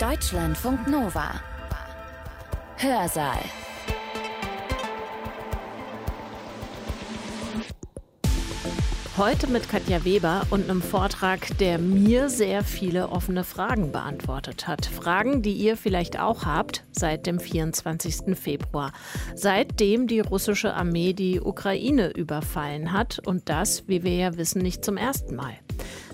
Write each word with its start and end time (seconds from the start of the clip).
Deutschlandfunk 0.00 0.88
Nova. 0.88 1.40
Hörsaal. 2.76 3.38
Heute 9.16 9.46
mit 9.46 9.70
Katja 9.70 10.04
Weber 10.04 10.46
und 10.50 10.68
einem 10.68 10.82
Vortrag, 10.82 11.56
der 11.56 11.78
mir 11.78 12.28
sehr 12.28 12.62
viele 12.62 13.08
offene 13.08 13.42
Fragen 13.42 13.90
beantwortet 13.90 14.68
hat. 14.68 14.84
Fragen, 14.84 15.40
die 15.40 15.54
ihr 15.54 15.78
vielleicht 15.78 16.20
auch 16.20 16.44
habt 16.44 16.84
seit 16.92 17.24
dem 17.24 17.40
24. 17.40 18.36
Februar. 18.36 18.92
Seitdem 19.34 20.08
die 20.08 20.20
russische 20.20 20.74
Armee 20.74 21.14
die 21.14 21.40
Ukraine 21.40 22.10
überfallen 22.10 22.92
hat 22.92 23.18
und 23.24 23.48
das, 23.48 23.88
wie 23.88 24.02
wir 24.02 24.14
ja 24.14 24.36
wissen, 24.36 24.60
nicht 24.60 24.84
zum 24.84 24.98
ersten 24.98 25.36
Mal. 25.36 25.54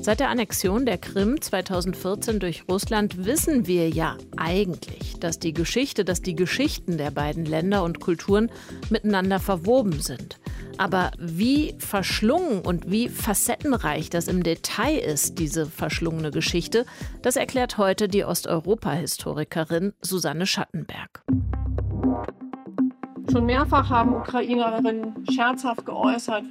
Seit 0.01 0.21
der 0.21 0.31
Annexion 0.31 0.87
der 0.87 0.99
Krim 0.99 1.41
2014 1.41 2.41
durch 2.41 2.65
Russland 2.69 3.25
wissen 3.25 3.67
wir 3.67 3.89
ja 3.89 4.17
eigentlich, 4.37 5.19
dass 5.21 5.39
die 5.39 5.53
Geschichte, 5.53 6.05
dass 6.05 6.23
die 6.23 6.35
Geschichten 6.35 6.99
der 6.99 7.11
beiden 7.11 7.45
Länder 7.45 7.85
und 7.85 8.01
Kulturen 8.01 8.51
miteinander 8.91 9.39
verwoben 9.39 10.01
sind. 10.01 10.41
Aber 10.79 11.13
wie 11.19 11.75
verschlungen 11.79 12.61
und 12.61 12.91
wie 12.91 13.09
facettenreich 13.09 14.11
das 14.11 14.27
im 14.27 14.43
Detail 14.43 14.99
ist, 14.99 15.39
diese 15.39 15.67
verschlungene 15.67 16.31
Geschichte, 16.31 16.87
das 17.21 17.37
erklärt 17.37 17.79
heute 17.79 18.09
die 18.09 18.25
Osteuropa-Historikerin 18.25 19.93
Susanne 20.01 20.47
Schattenberg. 20.47 21.23
Schon 23.31 23.47
mehrfach 23.47 23.89
haben 23.89 24.15
Ukrainerinnen 24.15 25.25
scherzhaft 25.31 25.87
geäußert, 25.87 26.45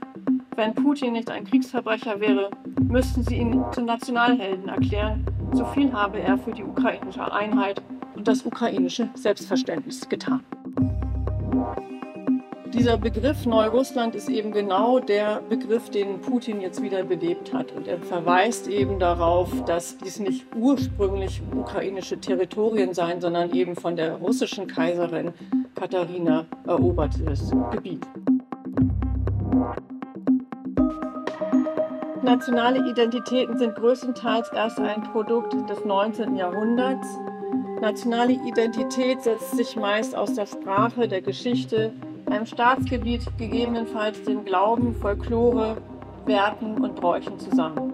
wenn 0.55 0.73
Putin 0.73 1.13
nicht 1.13 1.29
ein 1.29 1.45
Kriegsverbrecher 1.45 2.19
wäre, 2.19 2.49
müssten 2.81 3.23
sie 3.23 3.37
ihn 3.37 3.63
zum 3.71 3.85
Nationalhelden 3.85 4.67
erklären. 4.67 5.25
So 5.53 5.65
viel 5.65 5.91
habe 5.93 6.19
er 6.19 6.37
für 6.37 6.51
die 6.51 6.63
ukrainische 6.63 7.31
Einheit 7.31 7.81
und 8.15 8.27
das 8.27 8.45
ukrainische 8.45 9.09
Selbstverständnis 9.15 10.07
getan. 10.07 10.43
Dieser 12.73 12.97
Begriff 12.97 13.45
Neurussland 13.45 14.15
ist 14.15 14.29
eben 14.29 14.53
genau 14.53 14.99
der 14.99 15.41
Begriff, 15.49 15.89
den 15.89 16.21
Putin 16.21 16.61
jetzt 16.61 16.81
wieder 16.81 17.03
belebt 17.03 17.53
hat. 17.53 17.73
Und 17.73 17.85
er 17.85 17.99
verweist 17.99 18.67
eben 18.69 18.97
darauf, 18.97 19.65
dass 19.65 19.97
dies 19.97 20.19
nicht 20.19 20.45
ursprünglich 20.55 21.41
ukrainische 21.53 22.17
Territorien 22.19 22.93
seien, 22.93 23.19
sondern 23.19 23.51
eben 23.51 23.75
von 23.75 23.97
der 23.97 24.15
russischen 24.15 24.67
Kaiserin 24.67 25.33
Katharina 25.75 26.45
erobertes 26.65 27.51
Gebiet. 27.71 28.07
Nationale 32.23 32.87
Identitäten 32.87 33.57
sind 33.57 33.73
größtenteils 33.75 34.49
erst 34.53 34.79
ein 34.79 35.01
Produkt 35.11 35.53
des 35.67 35.83
19. 35.83 36.35
Jahrhunderts. 36.35 37.07
Nationale 37.81 38.33
Identität 38.33 39.23
setzt 39.23 39.57
sich 39.57 39.75
meist 39.75 40.15
aus 40.15 40.35
der 40.35 40.45
Sprache, 40.45 41.07
der 41.07 41.21
Geschichte, 41.23 41.91
einem 42.27 42.45
Staatsgebiet, 42.45 43.25
gegebenenfalls 43.39 44.21
dem 44.23 44.45
Glauben, 44.45 44.93
Folklore, 44.93 45.77
Werten 46.25 46.83
und 46.83 46.95
Bräuchen 46.95 47.39
zusammen. 47.39 47.90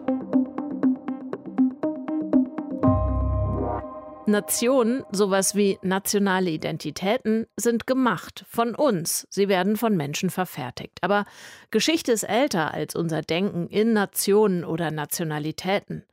Nationen, 4.28 5.04
sowas 5.12 5.56
wie 5.56 5.80
nationale 5.82 6.50
Identitäten, 6.50 7.48
sind 7.56 7.88
gemacht 7.88 8.46
von 8.50 8.76
uns. 8.76 9.26
Sie 9.30 9.48
werden 9.48 9.78
von 9.78 9.96
Menschen 9.96 10.30
verfertigt. 10.30 11.00
Aber 11.02 11.26
Geschichte 11.72 12.12
ist 12.12 12.24
älter 12.24 12.74
als 12.74 12.96
unser 12.96 13.22
Denken 13.22 13.68
in 13.68 13.94
Nationen 13.94 14.66
oder 14.66 14.92
Nationalitäten. 14.92 16.04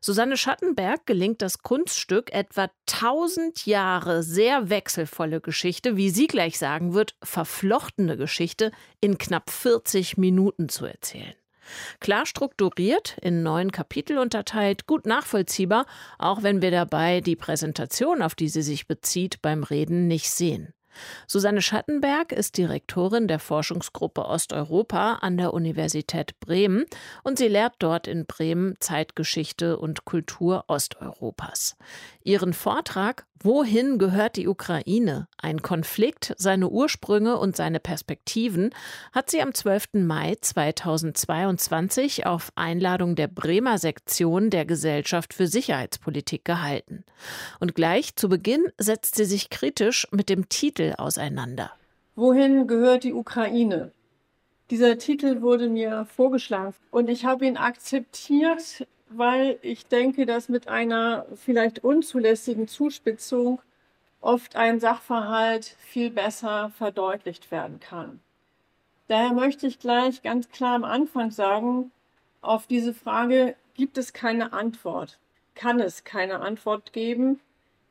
Susanne 0.00 0.36
Schattenberg 0.36 1.04
gelingt 1.06 1.42
das 1.42 1.58
Kunststück, 1.58 2.32
etwa 2.32 2.70
1000 2.90 3.66
Jahre 3.66 4.22
sehr 4.22 4.70
wechselvolle 4.70 5.40
Geschichte, 5.40 5.96
wie 5.96 6.10
sie 6.10 6.28
gleich 6.28 6.58
sagen 6.58 6.94
wird, 6.94 7.16
verflochtene 7.22 8.16
Geschichte, 8.16 8.70
in 9.00 9.18
knapp 9.18 9.50
40 9.50 10.16
Minuten 10.16 10.68
zu 10.68 10.86
erzählen. 10.86 11.34
Klar 12.00 12.26
strukturiert, 12.26 13.16
in 13.20 13.42
neun 13.42 13.72
Kapitel 13.72 14.18
unterteilt, 14.18 14.86
gut 14.86 15.06
nachvollziehbar, 15.06 15.86
auch 16.18 16.42
wenn 16.42 16.62
wir 16.62 16.70
dabei 16.70 17.20
die 17.20 17.36
Präsentation, 17.36 18.22
auf 18.22 18.34
die 18.34 18.48
sie 18.48 18.62
sich 18.62 18.86
bezieht, 18.86 19.42
beim 19.42 19.62
Reden 19.62 20.06
nicht 20.06 20.30
sehen. 20.30 20.74
Susanne 21.26 21.62
Schattenberg 21.62 22.32
ist 22.32 22.56
Direktorin 22.56 23.28
der 23.28 23.38
Forschungsgruppe 23.38 24.24
Osteuropa 24.24 25.14
an 25.14 25.36
der 25.36 25.52
Universität 25.52 26.38
Bremen 26.40 26.84
und 27.22 27.38
sie 27.38 27.48
lehrt 27.48 27.74
dort 27.78 28.06
in 28.06 28.26
Bremen 28.26 28.76
Zeitgeschichte 28.80 29.78
und 29.78 30.04
Kultur 30.04 30.64
Osteuropas. 30.68 31.76
Ihren 32.22 32.52
Vortrag 32.52 33.26
Wohin 33.46 33.98
gehört 33.98 34.36
die 34.36 34.48
Ukraine? 34.48 35.28
Ein 35.36 35.60
Konflikt, 35.60 36.32
seine 36.38 36.70
Ursprünge 36.70 37.36
und 37.36 37.54
seine 37.54 37.78
Perspektiven 37.78 38.70
hat 39.12 39.30
sie 39.30 39.42
am 39.42 39.52
12. 39.52 39.88
Mai 40.06 40.34
2022 40.40 42.24
auf 42.24 42.52
Einladung 42.54 43.16
der 43.16 43.28
Bremer 43.28 43.76
Sektion 43.76 44.48
der 44.48 44.64
Gesellschaft 44.64 45.34
für 45.34 45.46
Sicherheitspolitik 45.46 46.46
gehalten. 46.46 47.04
Und 47.60 47.74
gleich 47.74 48.16
zu 48.16 48.30
Beginn 48.30 48.72
setzt 48.78 49.16
sie 49.16 49.26
sich 49.26 49.50
kritisch 49.50 50.08
mit 50.10 50.30
dem 50.30 50.48
Titel 50.48 50.94
auseinander. 50.96 51.70
Wohin 52.16 52.66
gehört 52.66 53.04
die 53.04 53.12
Ukraine? 53.12 53.92
Dieser 54.70 54.96
Titel 54.96 55.42
wurde 55.42 55.68
mir 55.68 56.06
vorgeschlagen 56.06 56.72
und 56.90 57.10
ich 57.10 57.26
habe 57.26 57.44
ihn 57.44 57.58
akzeptiert, 57.58 58.86
weil 59.08 59.58
ich 59.62 59.86
denke, 59.86 60.26
dass 60.26 60.48
mit 60.48 60.68
einer 60.68 61.26
vielleicht 61.34 61.84
unzulässigen 61.84 62.68
Zuspitzung 62.68 63.60
oft 64.20 64.56
ein 64.56 64.80
Sachverhalt 64.80 65.76
viel 65.78 66.10
besser 66.10 66.70
verdeutlicht 66.78 67.50
werden 67.50 67.80
kann. 67.80 68.20
Daher 69.08 69.34
möchte 69.34 69.66
ich 69.66 69.78
gleich 69.78 70.22
ganz 70.22 70.48
klar 70.48 70.74
am 70.74 70.84
Anfang 70.84 71.30
sagen, 71.30 71.92
auf 72.40 72.66
diese 72.66 72.94
Frage 72.94 73.54
gibt 73.74 73.98
es 73.98 74.12
keine 74.12 74.52
Antwort, 74.52 75.18
kann 75.54 75.80
es 75.80 76.04
keine 76.04 76.40
Antwort 76.40 76.92
geben. 76.92 77.40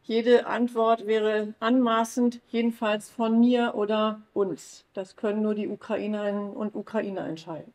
Jede 0.03 0.47
Antwort 0.47 1.06
wäre 1.06 1.53
anmaßend, 1.59 2.41
jedenfalls 2.50 3.09
von 3.09 3.40
mir 3.40 3.74
oder 3.75 4.22
uns. 4.34 4.85
Das 4.94 5.16
können 5.16 5.41
nur 5.41 5.56
die 5.56 5.69
Ukrainerinnen 5.69 6.51
und 6.51 6.75
Ukrainer 6.75 7.25
entscheiden. 7.25 7.74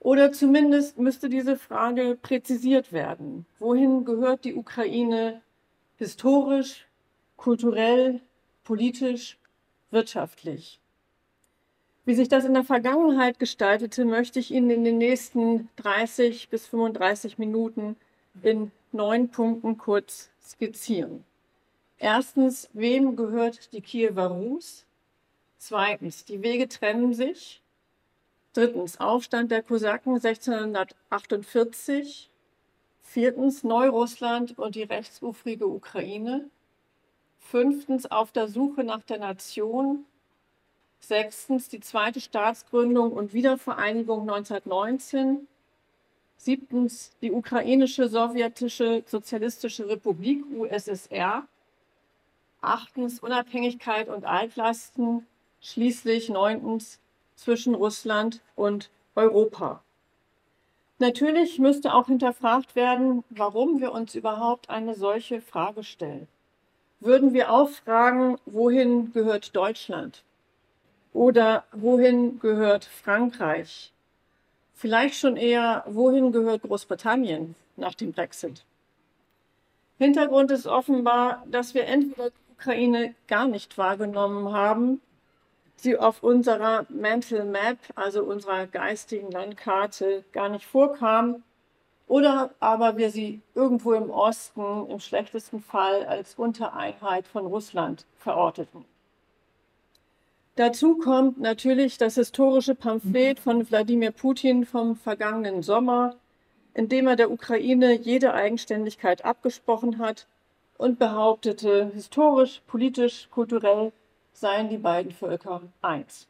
Oder 0.00 0.32
zumindest 0.32 0.98
müsste 0.98 1.28
diese 1.28 1.56
Frage 1.56 2.16
präzisiert 2.20 2.92
werden. 2.92 3.46
Wohin 3.58 4.04
gehört 4.04 4.44
die 4.44 4.54
Ukraine 4.54 5.42
historisch, 5.96 6.86
kulturell, 7.36 8.20
politisch, 8.64 9.38
wirtschaftlich? 9.90 10.80
Wie 12.04 12.14
sich 12.14 12.28
das 12.28 12.44
in 12.44 12.54
der 12.54 12.64
Vergangenheit 12.64 13.38
gestaltete, 13.38 14.04
möchte 14.04 14.38
ich 14.38 14.50
Ihnen 14.50 14.70
in 14.70 14.84
den 14.84 14.98
nächsten 14.98 15.68
30 15.76 16.48
bis 16.48 16.66
35 16.66 17.36
Minuten 17.36 17.96
in 18.42 18.70
neun 18.92 19.28
Punkten 19.28 19.76
kurz 19.76 20.30
skizzieren. 20.42 21.24
Erstens, 21.98 22.70
wem 22.72 23.16
gehört 23.16 23.72
die 23.72 23.80
Kiewer 23.80 24.28
Rus? 24.28 24.86
Zweitens, 25.58 26.24
die 26.24 26.42
Wege 26.42 26.68
trennen 26.68 27.12
sich. 27.12 27.60
Drittens 28.58 28.98
Aufstand 28.98 29.52
der 29.52 29.62
Kosaken 29.62 30.16
1648. 30.16 32.28
Viertens 33.02 33.62
Neurussland 33.62 34.58
und 34.58 34.74
die 34.74 34.82
rechtsufrige 34.82 35.68
Ukraine. 35.68 36.50
Fünftens 37.38 38.10
auf 38.10 38.32
der 38.32 38.48
Suche 38.48 38.82
nach 38.82 39.04
der 39.04 39.20
Nation. 39.20 40.06
Sechstens 40.98 41.68
die 41.68 41.78
zweite 41.78 42.20
Staatsgründung 42.20 43.12
und 43.12 43.32
Wiedervereinigung 43.32 44.22
1919. 44.22 45.46
Siebtens 46.36 47.12
die 47.22 47.30
ukrainische 47.30 48.08
sowjetische 48.08 49.04
sozialistische 49.06 49.88
Republik 49.88 50.44
USSR. 50.50 51.46
Achtens 52.60 53.20
Unabhängigkeit 53.20 54.08
und 54.08 54.24
Altlasten. 54.24 55.28
Schließlich 55.60 56.28
neuntens 56.28 56.98
zwischen 57.38 57.74
Russland 57.74 58.40
und 58.56 58.90
Europa. 59.14 59.82
Natürlich 60.98 61.60
müsste 61.60 61.94
auch 61.94 62.06
hinterfragt 62.08 62.74
werden, 62.74 63.22
warum 63.30 63.80
wir 63.80 63.92
uns 63.92 64.16
überhaupt 64.16 64.68
eine 64.68 64.94
solche 64.94 65.40
Frage 65.40 65.84
stellen. 65.84 66.26
Würden 66.98 67.32
wir 67.32 67.52
auch 67.52 67.68
fragen, 67.68 68.38
wohin 68.44 69.12
gehört 69.12 69.54
Deutschland? 69.54 70.24
Oder 71.12 71.64
wohin 71.72 72.40
gehört 72.40 72.84
Frankreich? 72.84 73.92
Vielleicht 74.74 75.14
schon 75.14 75.36
eher, 75.36 75.84
wohin 75.86 76.32
gehört 76.32 76.62
Großbritannien 76.62 77.54
nach 77.76 77.94
dem 77.94 78.12
Brexit? 78.12 78.64
Hintergrund 79.98 80.50
ist 80.50 80.66
offenbar, 80.66 81.44
dass 81.46 81.74
wir 81.74 81.86
entweder 81.86 82.30
die 82.30 82.52
Ukraine 82.52 83.14
gar 83.28 83.46
nicht 83.46 83.78
wahrgenommen 83.78 84.52
haben 84.52 85.00
sie 85.80 85.96
auf 85.96 86.22
unserer 86.22 86.86
Mental 86.88 87.44
Map, 87.44 87.78
also 87.94 88.22
unserer 88.24 88.66
geistigen 88.66 89.30
Landkarte, 89.30 90.24
gar 90.32 90.48
nicht 90.48 90.66
vorkam 90.66 91.42
oder 92.06 92.50
aber 92.58 92.96
wir 92.96 93.10
sie 93.10 93.42
irgendwo 93.54 93.92
im 93.92 94.10
Osten 94.10 94.86
im 94.88 94.98
schlechtesten 94.98 95.60
Fall 95.60 96.04
als 96.06 96.34
Untereinheit 96.34 97.26
von 97.28 97.46
Russland 97.46 98.06
verorteten. 98.16 98.84
Dazu 100.56 100.96
kommt 100.96 101.38
natürlich 101.38 101.98
das 101.98 102.16
historische 102.16 102.74
Pamphlet 102.74 103.38
von 103.38 103.68
Wladimir 103.70 104.10
Putin 104.10 104.66
vom 104.66 104.96
vergangenen 104.96 105.62
Sommer, 105.62 106.16
in 106.74 106.88
dem 106.88 107.06
er 107.06 107.14
der 107.14 107.30
Ukraine 107.30 107.92
jede 107.92 108.34
Eigenständigkeit 108.34 109.24
abgesprochen 109.24 109.98
hat 109.98 110.26
und 110.76 110.98
behauptete, 110.98 111.90
historisch, 111.94 112.62
politisch, 112.66 113.28
kulturell 113.30 113.92
seien 114.40 114.68
die 114.68 114.78
beiden 114.78 115.12
Völker 115.12 115.62
eins. 115.82 116.28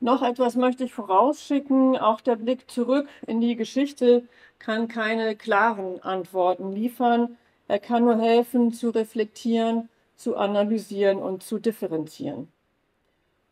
Noch 0.00 0.22
etwas 0.22 0.54
möchte 0.56 0.84
ich 0.84 0.92
vorausschicken. 0.92 1.96
Auch 1.96 2.20
der 2.20 2.36
Blick 2.36 2.70
zurück 2.70 3.08
in 3.26 3.40
die 3.40 3.56
Geschichte 3.56 4.28
kann 4.58 4.88
keine 4.88 5.36
klaren 5.36 6.02
Antworten 6.02 6.72
liefern. 6.72 7.38
Er 7.68 7.78
kann 7.78 8.04
nur 8.04 8.20
helfen, 8.20 8.72
zu 8.72 8.90
reflektieren, 8.90 9.88
zu 10.16 10.36
analysieren 10.36 11.18
und 11.18 11.42
zu 11.42 11.58
differenzieren. 11.58 12.48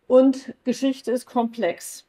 Und 0.06 0.54
Geschichte 0.64 1.10
ist 1.12 1.24
komplex. 1.24 2.04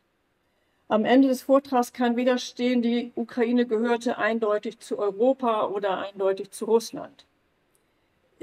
Am 0.89 1.05
Ende 1.05 1.29
des 1.29 1.43
Vortrags 1.43 1.93
kann 1.93 2.17
weder 2.17 2.37
stehen, 2.37 2.81
die 2.81 3.13
Ukraine 3.15 3.65
gehörte 3.65 4.17
eindeutig 4.17 4.79
zu 4.79 4.99
Europa 4.99 5.67
oder 5.67 5.99
eindeutig 5.99 6.51
zu 6.51 6.65
Russland. 6.65 7.25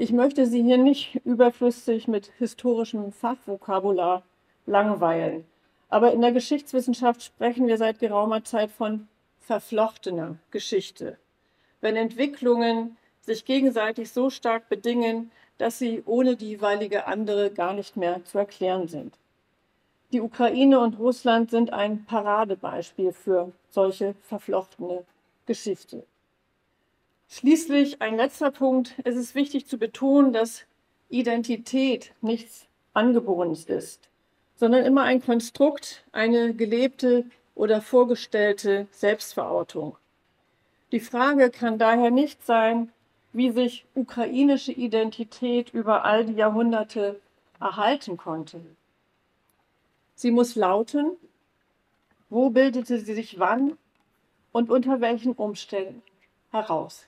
Ich 0.00 0.12
möchte 0.12 0.46
Sie 0.46 0.62
hier 0.62 0.78
nicht 0.78 1.16
überflüssig 1.26 2.08
mit 2.08 2.32
historischem 2.38 3.12
Fachvokabular 3.12 4.22
langweilen. 4.64 5.44
Aber 5.90 6.14
in 6.14 6.22
der 6.22 6.32
Geschichtswissenschaft 6.32 7.22
sprechen 7.22 7.66
wir 7.66 7.76
seit 7.76 7.98
geraumer 7.98 8.42
Zeit 8.42 8.70
von 8.70 9.08
verflochtener 9.40 10.36
Geschichte. 10.52 11.18
Wenn 11.82 11.96
Entwicklungen 11.96 12.96
sich 13.20 13.44
gegenseitig 13.44 14.10
so 14.10 14.30
stark 14.30 14.70
bedingen, 14.70 15.30
dass 15.58 15.78
sie 15.78 16.02
ohne 16.06 16.34
die 16.34 16.48
jeweilige 16.48 17.06
andere 17.06 17.50
gar 17.50 17.74
nicht 17.74 17.98
mehr 17.98 18.24
zu 18.24 18.38
erklären 18.38 18.88
sind. 18.88 19.18
Die 20.12 20.22
Ukraine 20.22 20.80
und 20.80 20.98
Russland 20.98 21.50
sind 21.50 21.74
ein 21.74 22.06
Paradebeispiel 22.06 23.12
für 23.12 23.52
solche 23.68 24.14
verflochtene 24.22 25.04
Geschichte. 25.44 26.06
Schließlich 27.30 28.02
ein 28.02 28.16
letzter 28.16 28.50
Punkt. 28.50 28.94
Es 29.04 29.16
ist 29.16 29.34
wichtig 29.34 29.66
zu 29.66 29.78
betonen, 29.78 30.32
dass 30.32 30.66
Identität 31.08 32.12
nichts 32.20 32.66
Angeborenes 32.92 33.64
ist 33.64 34.10
sondern 34.60 34.84
immer 34.84 35.04
ein 35.04 35.22
Konstrukt, 35.22 36.04
eine 36.12 36.52
gelebte 36.52 37.24
oder 37.54 37.80
vorgestellte 37.80 38.86
Selbstverortung. 38.90 39.96
Die 40.92 41.00
Frage 41.00 41.48
kann 41.48 41.78
daher 41.78 42.10
nicht 42.10 42.44
sein, 42.44 42.92
wie 43.32 43.52
sich 43.52 43.86
ukrainische 43.94 44.72
Identität 44.72 45.70
über 45.72 46.04
all 46.04 46.26
die 46.26 46.34
Jahrhunderte 46.34 47.18
erhalten 47.58 48.18
konnte. 48.18 48.60
Sie 50.14 50.30
muss 50.30 50.56
lauten, 50.56 51.16
wo 52.28 52.50
bildete 52.50 52.98
sie 52.98 53.14
sich 53.14 53.38
wann 53.38 53.78
und 54.52 54.68
unter 54.68 55.00
welchen 55.00 55.32
Umständen 55.32 56.02
heraus. 56.50 57.06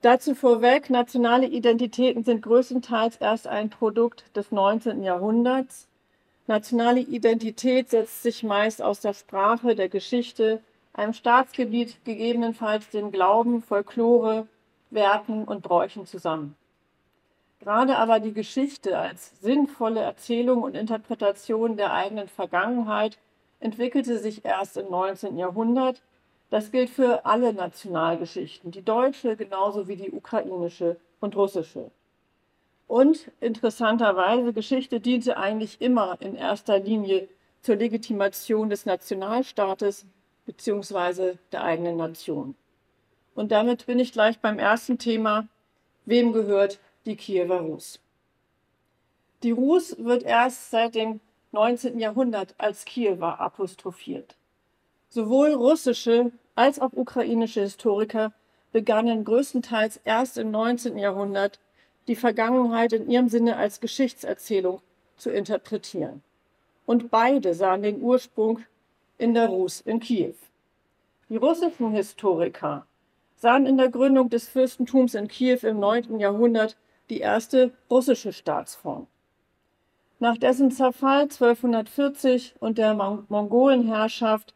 Dazu 0.00 0.34
vorweg, 0.34 0.90
nationale 0.90 1.46
Identitäten 1.46 2.24
sind 2.24 2.42
größtenteils 2.42 3.16
erst 3.16 3.46
ein 3.46 3.70
Produkt 3.70 4.24
des 4.36 4.52
19. 4.52 5.02
Jahrhunderts 5.02 5.88
Nationale 6.48 7.00
Identität 7.00 7.90
setzt 7.90 8.22
sich 8.22 8.42
meist 8.42 8.80
aus 8.80 9.00
der 9.00 9.12
Sprache, 9.12 9.74
der 9.74 9.90
Geschichte, 9.90 10.62
einem 10.94 11.12
Staatsgebiet, 11.12 12.02
gegebenenfalls 12.06 12.88
dem 12.88 13.12
Glauben, 13.12 13.60
Folklore, 13.60 14.48
Werten 14.88 15.44
und 15.44 15.62
Bräuchen 15.62 16.06
zusammen. 16.06 16.56
Gerade 17.60 17.98
aber 17.98 18.18
die 18.18 18.32
Geschichte 18.32 18.98
als 18.98 19.38
sinnvolle 19.42 20.00
Erzählung 20.00 20.62
und 20.62 20.74
Interpretation 20.74 21.76
der 21.76 21.92
eigenen 21.92 22.28
Vergangenheit 22.28 23.18
entwickelte 23.60 24.18
sich 24.18 24.46
erst 24.46 24.78
im 24.78 24.90
19. 24.90 25.36
Jahrhundert. 25.36 26.00
Das 26.50 26.70
gilt 26.70 26.88
für 26.88 27.26
alle 27.26 27.52
Nationalgeschichten, 27.52 28.70
die 28.70 28.82
deutsche 28.82 29.36
genauso 29.36 29.86
wie 29.86 29.96
die 29.96 30.10
ukrainische 30.10 30.96
und 31.20 31.36
russische. 31.36 31.90
Und 32.86 33.30
interessanterweise, 33.40 34.54
Geschichte 34.54 34.98
diente 34.98 35.36
eigentlich 35.36 35.80
immer 35.80 36.16
in 36.20 36.34
erster 36.34 36.78
Linie 36.78 37.28
zur 37.60 37.76
Legitimation 37.76 38.70
des 38.70 38.86
Nationalstaates 38.86 40.06
bzw. 40.46 41.34
der 41.52 41.64
eigenen 41.64 41.98
Nation. 41.98 42.54
Und 43.34 43.52
damit 43.52 43.84
bin 43.84 43.98
ich 43.98 44.12
gleich 44.12 44.38
beim 44.38 44.58
ersten 44.58 44.96
Thema. 44.98 45.46
Wem 46.06 46.32
gehört 46.32 46.80
die 47.04 47.16
Kiewer 47.16 47.60
Rus? 47.60 48.00
Die 49.42 49.50
Rus 49.50 49.94
wird 49.98 50.22
erst 50.22 50.70
seit 50.70 50.94
dem 50.94 51.20
19. 51.52 52.00
Jahrhundert 52.00 52.54
als 52.56 52.86
Kiewer 52.86 53.38
apostrophiert. 53.38 54.37
Sowohl 55.08 55.54
russische 55.54 56.32
als 56.54 56.78
auch 56.78 56.92
ukrainische 56.92 57.62
Historiker 57.62 58.32
begannen 58.72 59.24
größtenteils 59.24 60.00
erst 60.04 60.38
im 60.38 60.50
19. 60.50 60.98
Jahrhundert 60.98 61.60
die 62.08 62.16
Vergangenheit 62.16 62.92
in 62.92 63.08
ihrem 63.08 63.28
Sinne 63.28 63.56
als 63.56 63.80
Geschichtserzählung 63.80 64.80
zu 65.16 65.30
interpretieren. 65.30 66.22
Und 66.86 67.10
beide 67.10 67.54
sahen 67.54 67.82
den 67.82 68.02
Ursprung 68.02 68.60
in 69.18 69.34
der 69.34 69.48
Rus 69.48 69.80
in 69.80 70.00
Kiew. 70.00 70.34
Die 71.28 71.36
russischen 71.36 71.90
Historiker 71.90 72.86
sahen 73.36 73.66
in 73.66 73.76
der 73.76 73.90
Gründung 73.90 74.30
des 74.30 74.48
Fürstentums 74.48 75.14
in 75.14 75.28
Kiew 75.28 75.58
im 75.62 75.78
9. 75.80 76.18
Jahrhundert 76.18 76.76
die 77.10 77.20
erste 77.20 77.72
russische 77.90 78.32
Staatsform. 78.32 79.06
Nach 80.18 80.36
dessen 80.36 80.70
Zerfall 80.70 81.22
1240 81.22 82.54
und 82.58 82.78
der 82.78 82.94
Mongolenherrschaft 82.94 84.54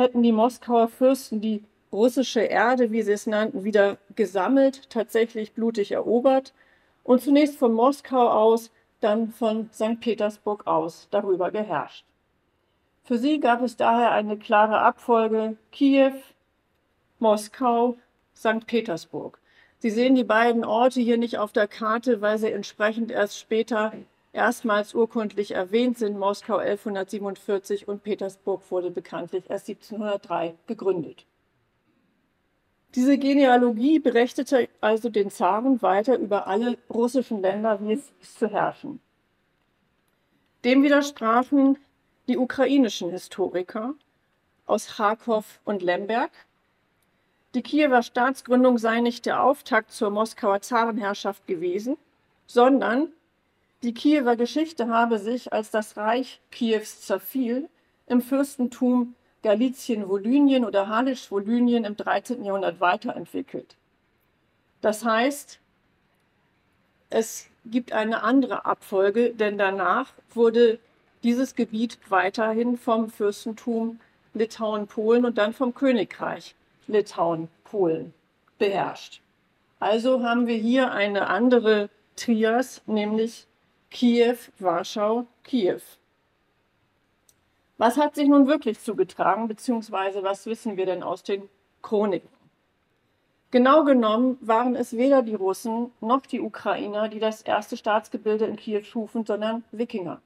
hätten 0.00 0.22
die 0.22 0.32
Moskauer 0.32 0.88
Fürsten 0.88 1.40
die 1.40 1.62
russische 1.92 2.40
Erde, 2.40 2.90
wie 2.90 3.02
sie 3.02 3.12
es 3.12 3.26
nannten, 3.26 3.64
wieder 3.64 3.98
gesammelt, 4.16 4.88
tatsächlich 4.90 5.52
blutig 5.52 5.92
erobert 5.92 6.54
und 7.04 7.22
zunächst 7.22 7.56
von 7.56 7.72
Moskau 7.72 8.28
aus, 8.28 8.70
dann 9.00 9.30
von 9.30 9.70
St. 9.72 10.00
Petersburg 10.00 10.66
aus 10.66 11.08
darüber 11.10 11.50
geherrscht. 11.50 12.04
Für 13.04 13.18
sie 13.18 13.40
gab 13.40 13.62
es 13.62 13.76
daher 13.76 14.12
eine 14.12 14.38
klare 14.38 14.80
Abfolge 14.80 15.56
Kiew, 15.70 16.14
Moskau, 17.18 17.96
St. 18.36 18.66
Petersburg. 18.66 19.38
Sie 19.78 19.90
sehen 19.90 20.14
die 20.14 20.24
beiden 20.24 20.64
Orte 20.64 21.00
hier 21.00 21.18
nicht 21.18 21.38
auf 21.38 21.52
der 21.52 21.66
Karte, 21.66 22.20
weil 22.20 22.38
sie 22.38 22.52
entsprechend 22.52 23.10
erst 23.10 23.38
später 23.38 23.92
erstmals 24.32 24.94
urkundlich 24.94 25.52
erwähnt 25.52 25.98
sind. 25.98 26.18
Moskau 26.18 26.58
1147 26.58 27.88
und 27.88 28.02
Petersburg 28.02 28.62
wurde 28.70 28.90
bekanntlich 28.90 29.48
erst 29.48 29.68
1703 29.68 30.54
gegründet. 30.66 31.26
Diese 32.94 33.18
Genealogie 33.18 34.00
berechtigte 34.00 34.68
also 34.80 35.10
den 35.10 35.30
Zaren 35.30 35.80
weiter 35.80 36.18
über 36.18 36.48
alle 36.48 36.76
russischen 36.88 37.40
Länder 37.40 37.80
wie 37.80 37.92
es 37.92 38.12
zu 38.38 38.48
herrschen. 38.48 39.00
Dem 40.64 40.82
widersprachen 40.82 41.78
die 42.28 42.36
ukrainischen 42.36 43.10
Historiker 43.10 43.94
aus 44.66 44.96
Charkow 44.96 45.60
und 45.64 45.82
Lemberg. 45.82 46.30
Die 47.54 47.62
Kiewer 47.62 48.02
Staatsgründung 48.02 48.78
sei 48.78 49.00
nicht 49.00 49.24
der 49.26 49.42
Auftakt 49.42 49.92
zur 49.92 50.10
Moskauer 50.10 50.60
Zarenherrschaft 50.60 51.46
gewesen, 51.46 51.96
sondern 52.46 53.12
die 53.82 53.94
Kiewer 53.94 54.36
Geschichte 54.36 54.88
habe 54.88 55.18
sich, 55.18 55.52
als 55.52 55.70
das 55.70 55.96
Reich 55.96 56.40
Kiews 56.50 57.00
zerfiel, 57.00 57.68
im 58.06 58.20
Fürstentum 58.20 59.14
Galizien-Volynien 59.42 60.64
oder 60.64 60.88
Halisch-Volynien 60.88 61.84
im 61.84 61.96
13. 61.96 62.44
Jahrhundert 62.44 62.80
weiterentwickelt. 62.80 63.76
Das 64.82 65.04
heißt, 65.04 65.60
es 67.08 67.48
gibt 67.64 67.92
eine 67.92 68.22
andere 68.22 68.64
Abfolge, 68.64 69.32
denn 69.34 69.58
danach 69.58 70.12
wurde 70.34 70.78
dieses 71.22 71.54
Gebiet 71.54 71.98
weiterhin 72.08 72.76
vom 72.76 73.10
Fürstentum 73.10 74.00
Litauen-Polen 74.34 75.24
und 75.24 75.38
dann 75.38 75.52
vom 75.52 75.74
Königreich 75.74 76.54
Litauen-Polen 76.86 78.12
beherrscht. 78.58 79.20
Also 79.78 80.22
haben 80.22 80.46
wir 80.46 80.56
hier 80.56 80.92
eine 80.92 81.28
andere 81.28 81.88
Trias, 82.16 82.82
nämlich 82.86 83.46
Kiew, 83.90 84.36
Warschau, 84.58 85.26
Kiew. 85.42 85.80
Was 87.76 87.96
hat 87.96 88.14
sich 88.14 88.28
nun 88.28 88.46
wirklich 88.46 88.78
zugetragen, 88.78 89.48
beziehungsweise 89.48 90.22
was 90.22 90.46
wissen 90.46 90.76
wir 90.76 90.86
denn 90.86 91.02
aus 91.02 91.22
den 91.24 91.48
Chroniken? 91.82 92.28
Genau 93.50 93.82
genommen 93.84 94.38
waren 94.40 94.76
es 94.76 94.96
weder 94.96 95.22
die 95.22 95.34
Russen 95.34 95.90
noch 96.00 96.24
die 96.24 96.40
Ukrainer, 96.40 97.08
die 97.08 97.18
das 97.18 97.42
erste 97.42 97.76
Staatsgebilde 97.76 98.44
in 98.44 98.54
Kiew 98.54 98.84
schufen, 98.84 99.26
sondern 99.26 99.64
Wikinger. 99.72 100.22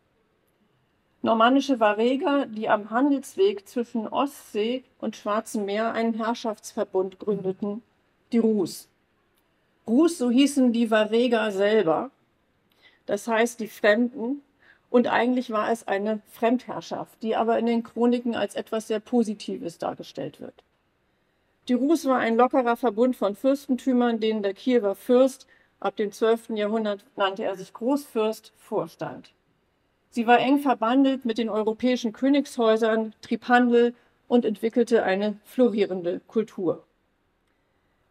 Normannische 1.22 1.80
Vareger, 1.80 2.44
die 2.44 2.68
am 2.68 2.90
Handelsweg 2.90 3.66
zwischen 3.66 4.06
Ostsee 4.06 4.84
und 4.98 5.16
Schwarzem 5.16 5.64
Meer 5.64 5.92
einen 5.92 6.12
Herrschaftsverbund 6.12 7.18
gründeten, 7.18 7.82
die 8.30 8.38
Rus. 8.38 8.90
Rus, 9.88 10.18
so 10.18 10.30
hießen 10.30 10.74
die 10.74 10.90
Vareger 10.90 11.50
selber, 11.50 12.10
das 13.06 13.28
heißt 13.28 13.60
die 13.60 13.68
Fremden, 13.68 14.42
und 14.90 15.08
eigentlich 15.08 15.50
war 15.50 15.72
es 15.72 15.88
eine 15.88 16.20
Fremdherrschaft, 16.30 17.20
die 17.22 17.34
aber 17.34 17.58
in 17.58 17.66
den 17.66 17.82
Chroniken 17.82 18.36
als 18.36 18.54
etwas 18.54 18.86
sehr 18.86 19.00
Positives 19.00 19.78
dargestellt 19.78 20.40
wird. 20.40 20.54
Die 21.66 21.74
Rus 21.74 22.04
war 22.04 22.18
ein 22.18 22.36
lockerer 22.36 22.76
Verbund 22.76 23.16
von 23.16 23.34
Fürstentümern, 23.34 24.20
denen 24.20 24.42
der 24.42 24.54
Kiewer 24.54 24.94
Fürst, 24.94 25.48
ab 25.80 25.96
dem 25.96 26.12
12. 26.12 26.50
Jahrhundert 26.50 27.04
nannte 27.16 27.42
er 27.42 27.56
sich 27.56 27.72
Großfürst, 27.72 28.52
vorstand. 28.56 29.32
Sie 30.10 30.28
war 30.28 30.38
eng 30.38 30.60
verbandelt 30.60 31.24
mit 31.24 31.38
den 31.38 31.48
europäischen 31.48 32.12
Königshäusern, 32.12 33.14
trieb 33.20 33.48
Handel 33.48 33.94
und 34.28 34.44
entwickelte 34.44 35.02
eine 35.02 35.38
florierende 35.44 36.20
Kultur. 36.28 36.84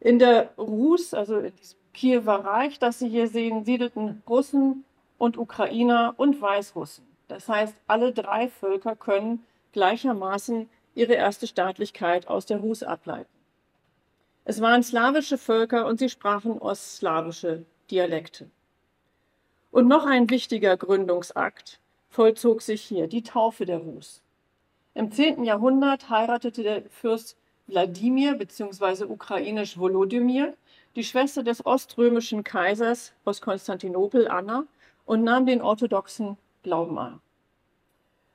In 0.02 0.20
der 0.20 0.50
Rus, 0.58 1.14
also 1.14 1.38
in 1.40 1.56
diesem 1.56 1.80
Kiewer 1.94 2.46
Reich, 2.46 2.80
das 2.80 3.00
Sie 3.00 3.10
hier 3.10 3.28
sehen, 3.28 3.66
siedelten 3.66 4.24
Russen 4.28 4.84
und 5.18 5.38
Ukrainer 5.38 6.14
und 6.18 6.42
Weißrussen. 6.42 7.06
Das 7.28 7.48
heißt, 7.48 7.76
alle 7.88 8.12
drei 8.12 8.50
Völker 8.50 8.96
können 8.96 9.46
gleichermaßen 9.72 10.70
ihre 10.96 11.14
erste 11.14 11.48
Staatlichkeit 11.48 12.28
aus 12.28 12.46
der 12.46 12.58
Rus 12.58 12.84
ableiten. 12.84 13.30
Es 14.46 14.62
waren 14.62 14.84
slawische 14.84 15.38
Völker 15.38 15.86
und 15.86 16.00
sie 16.00 16.10
sprachen 16.10 16.60
ostslawische 16.60 17.66
Dialekte. 17.90 18.50
Und 19.72 19.88
noch 19.88 20.06
ein 20.06 20.30
wichtiger 20.30 20.78
Gründungsakt 20.78 21.80
vollzog 22.10 22.62
sich 22.62 22.82
hier, 22.82 23.08
die 23.08 23.24
Taufe 23.24 23.66
der 23.66 23.80
Rus. 23.80 24.22
Im 24.94 25.12
10. 25.12 25.44
Jahrhundert 25.46 26.10
heiratete 26.10 26.62
der 26.62 26.84
Fürst 26.90 27.38
Wladimir 27.68 28.36
bzw. 28.36 29.06
ukrainisch 29.06 29.78
Volodymyr 29.78 30.54
die 30.96 31.04
Schwester 31.04 31.44
des 31.44 31.66
oströmischen 31.66 32.44
Kaisers 32.44 33.14
aus 33.26 33.42
Konstantinopel, 33.42 34.28
Anna, 34.28 34.66
und 35.06 35.24
nahm 35.24 35.46
den 35.46 35.62
orthodoxen 35.62 36.38
Glauben 36.62 36.98
an. 36.98 37.20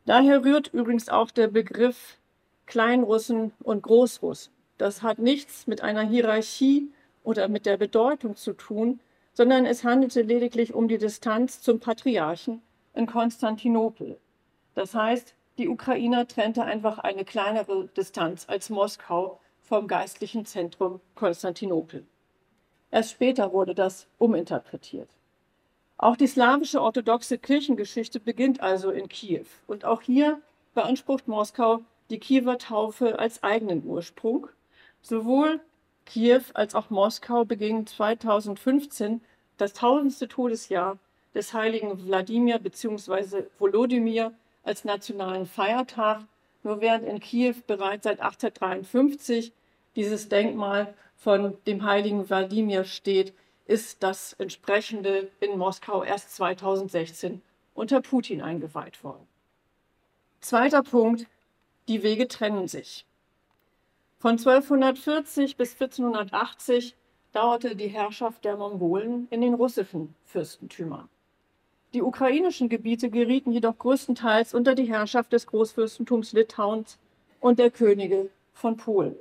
Daher 0.04 0.44
rührt 0.44 0.68
übrigens 0.68 1.08
auch 1.08 1.30
der 1.30 1.48
Begriff 1.48 2.18
Kleinrussen 2.66 3.52
und 3.60 3.82
Großrussen. 3.82 4.52
Das 4.76 5.02
hat 5.02 5.18
nichts 5.18 5.66
mit 5.66 5.82
einer 5.82 6.02
Hierarchie 6.02 6.90
oder 7.24 7.48
mit 7.48 7.66
der 7.66 7.76
Bedeutung 7.76 8.36
zu 8.36 8.52
tun, 8.52 9.00
sondern 9.32 9.66
es 9.66 9.84
handelte 9.84 10.22
lediglich 10.22 10.74
um 10.74 10.88
die 10.88 10.98
Distanz 10.98 11.60
zum 11.60 11.80
Patriarchen 11.80 12.62
in 12.94 13.06
Konstantinopel. 13.06 14.18
Das 14.74 14.94
heißt, 14.94 15.34
die 15.58 15.68
Ukrainer 15.68 16.26
trennte 16.26 16.64
einfach 16.64 16.98
eine 16.98 17.24
kleinere 17.24 17.88
Distanz 17.96 18.46
als 18.48 18.70
Moskau 18.70 19.40
vom 19.60 19.88
geistlichen 19.88 20.44
Zentrum 20.46 21.00
Konstantinopel. 21.14 22.06
Erst 22.90 23.10
später 23.10 23.52
wurde 23.52 23.74
das 23.74 24.06
uminterpretiert. 24.18 25.08
Auch 25.98 26.16
die 26.16 26.26
slawische 26.26 26.80
orthodoxe 26.80 27.38
Kirchengeschichte 27.38 28.20
beginnt 28.20 28.60
also 28.60 28.90
in 28.90 29.08
Kiew. 29.08 29.46
Und 29.66 29.84
auch 29.84 30.00
hier 30.00 30.40
beansprucht 30.74 31.26
Moskau 31.28 31.80
die 32.08 32.18
Kiewer 32.18 32.56
Taufe 32.56 33.18
als 33.18 33.42
eigenen 33.42 33.84
Ursprung. 33.84 34.46
Sowohl 35.02 35.60
Kiew 36.06 36.42
als 36.54 36.74
auch 36.74 36.88
Moskau 36.88 37.44
begingen 37.44 37.86
2015 37.86 39.20
das 39.58 39.72
tausendste 39.74 40.28
Todesjahr 40.28 40.98
des 41.34 41.52
heiligen 41.52 42.06
Wladimir 42.06 42.58
bzw. 42.58 43.44
Volodymyr 43.58 44.32
als 44.62 44.84
nationalen 44.84 45.46
Feiertag, 45.46 46.22
nur 46.62 46.80
während 46.80 47.04
in 47.04 47.20
Kiew 47.20 47.56
bereits 47.66 48.04
seit 48.04 48.20
1853 48.20 49.52
dieses 49.96 50.28
Denkmal 50.28 50.94
von 51.18 51.58
dem 51.66 51.84
heiligen 51.84 52.30
Wladimir 52.30 52.84
steht, 52.84 53.34
ist 53.66 54.02
das 54.02 54.34
entsprechende 54.34 55.30
in 55.40 55.58
Moskau 55.58 56.04
erst 56.04 56.34
2016 56.36 57.42
unter 57.74 58.00
Putin 58.00 58.40
eingeweiht 58.40 59.02
worden. 59.02 59.26
Zweiter 60.40 60.82
Punkt, 60.82 61.26
die 61.88 62.04
Wege 62.04 62.28
trennen 62.28 62.68
sich. 62.68 63.04
Von 64.18 64.32
1240 64.32 65.56
bis 65.56 65.72
1480 65.72 66.94
dauerte 67.32 67.74
die 67.74 67.88
Herrschaft 67.88 68.44
der 68.44 68.56
Mongolen 68.56 69.26
in 69.30 69.40
den 69.40 69.54
russischen 69.54 70.14
Fürstentümern. 70.24 71.08
Die 71.94 72.02
ukrainischen 72.02 72.68
Gebiete 72.68 73.10
gerieten 73.10 73.50
jedoch 73.50 73.76
größtenteils 73.78 74.54
unter 74.54 74.74
die 74.74 74.84
Herrschaft 74.84 75.32
des 75.32 75.46
Großfürstentums 75.46 76.32
Litauens 76.32 76.98
und 77.40 77.58
der 77.58 77.70
Könige 77.70 78.30
von 78.52 78.76
Polen. 78.76 79.16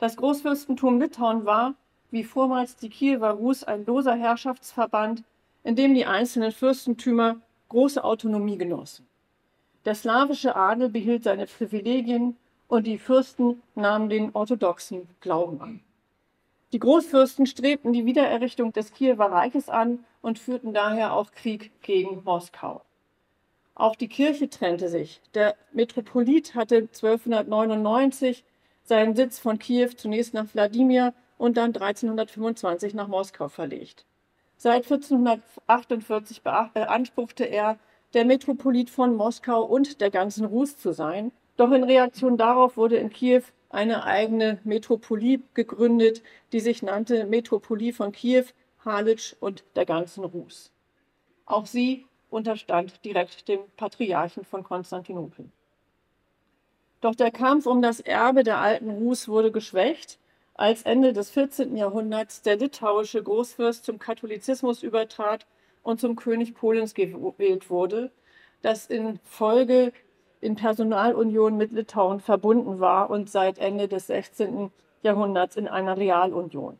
Das 0.00 0.16
Großfürstentum 0.16 0.98
Litauen 0.98 1.44
war 1.44 1.74
wie 2.10 2.24
vormals 2.24 2.74
die 2.74 2.88
Kiewer 2.88 3.30
Rus 3.30 3.62
ein 3.64 3.84
loser 3.84 4.14
Herrschaftsverband, 4.14 5.22
in 5.62 5.76
dem 5.76 5.94
die 5.94 6.06
einzelnen 6.06 6.52
Fürstentümer 6.52 7.36
große 7.68 8.02
Autonomie 8.02 8.56
genossen. 8.56 9.06
Der 9.84 9.94
slawische 9.94 10.56
Adel 10.56 10.88
behielt 10.88 11.24
seine 11.24 11.46
Privilegien 11.46 12.36
und 12.66 12.86
die 12.86 12.98
Fürsten 12.98 13.62
nahmen 13.74 14.08
den 14.08 14.34
orthodoxen 14.34 15.06
Glauben 15.20 15.60
an. 15.60 15.80
Die 16.72 16.78
Großfürsten 16.78 17.46
strebten 17.46 17.92
die 17.92 18.06
Wiedererrichtung 18.06 18.72
des 18.72 18.92
Kiewer 18.92 19.26
Reiches 19.26 19.68
an 19.68 20.04
und 20.22 20.38
führten 20.38 20.72
daher 20.72 21.12
auch 21.14 21.30
Krieg 21.32 21.72
gegen 21.82 22.24
Moskau. 22.24 22.82
Auch 23.74 23.96
die 23.96 24.08
Kirche 24.08 24.48
trennte 24.48 24.88
sich. 24.88 25.20
Der 25.34 25.56
Metropolit 25.72 26.54
hatte 26.54 26.76
1299 26.76 28.44
seinen 28.90 29.14
Sitz 29.14 29.38
von 29.38 29.60
Kiew 29.60 29.90
zunächst 29.96 30.34
nach 30.34 30.52
Wladimir 30.52 31.14
und 31.38 31.56
dann 31.56 31.72
1325 31.72 32.92
nach 32.92 33.06
Moskau 33.06 33.48
verlegt. 33.48 34.04
Seit 34.56 34.82
1448 34.90 36.42
beanspruchte 36.42 37.44
er, 37.44 37.78
der 38.14 38.24
Metropolit 38.24 38.90
von 38.90 39.14
Moskau 39.14 39.62
und 39.62 40.00
der 40.00 40.10
ganzen 40.10 40.44
Rus 40.44 40.76
zu 40.76 40.92
sein. 40.92 41.30
Doch 41.56 41.70
in 41.70 41.84
Reaktion 41.84 42.36
darauf 42.36 42.76
wurde 42.76 42.96
in 42.96 43.10
Kiew 43.10 43.44
eine 43.68 44.02
eigene 44.02 44.58
Metropolie 44.64 45.40
gegründet, 45.54 46.24
die 46.50 46.58
sich 46.58 46.82
nannte 46.82 47.26
Metropolie 47.26 47.92
von 47.92 48.10
Kiew, 48.10 48.46
Halitsch 48.84 49.36
und 49.38 49.62
der 49.76 49.86
ganzen 49.86 50.24
Rus. 50.24 50.72
Auch 51.46 51.66
sie 51.66 52.06
unterstand 52.28 53.04
direkt 53.04 53.46
dem 53.46 53.60
Patriarchen 53.76 54.44
von 54.44 54.64
Konstantinopel. 54.64 55.48
Doch 57.00 57.14
der 57.14 57.30
Kampf 57.30 57.66
um 57.66 57.80
das 57.80 58.00
Erbe 58.00 58.42
der 58.42 58.58
alten 58.58 58.90
Rus 58.90 59.28
wurde 59.28 59.50
geschwächt 59.50 60.18
als 60.54 60.82
Ende 60.82 61.14
des 61.14 61.30
14. 61.30 61.74
Jahrhunderts 61.76 62.42
der 62.42 62.56
litauische 62.56 63.22
Großfürst 63.22 63.84
zum 63.84 63.98
Katholizismus 63.98 64.82
übertrat 64.82 65.46
und 65.82 65.98
zum 65.98 66.14
König 66.16 66.54
Polens 66.54 66.92
gewählt 66.92 67.70
wurde, 67.70 68.10
das 68.60 68.86
in 68.86 69.18
Folge 69.24 69.92
in 70.42 70.56
Personalunion 70.56 71.56
mit 71.56 71.72
Litauen 71.72 72.20
verbunden 72.20 72.80
war 72.80 73.08
und 73.08 73.30
seit 73.30 73.58
Ende 73.58 73.88
des 73.88 74.08
16. 74.08 74.70
Jahrhunderts 75.02 75.56
in 75.56 75.68
einer 75.68 75.96
Realunion. 75.96 76.78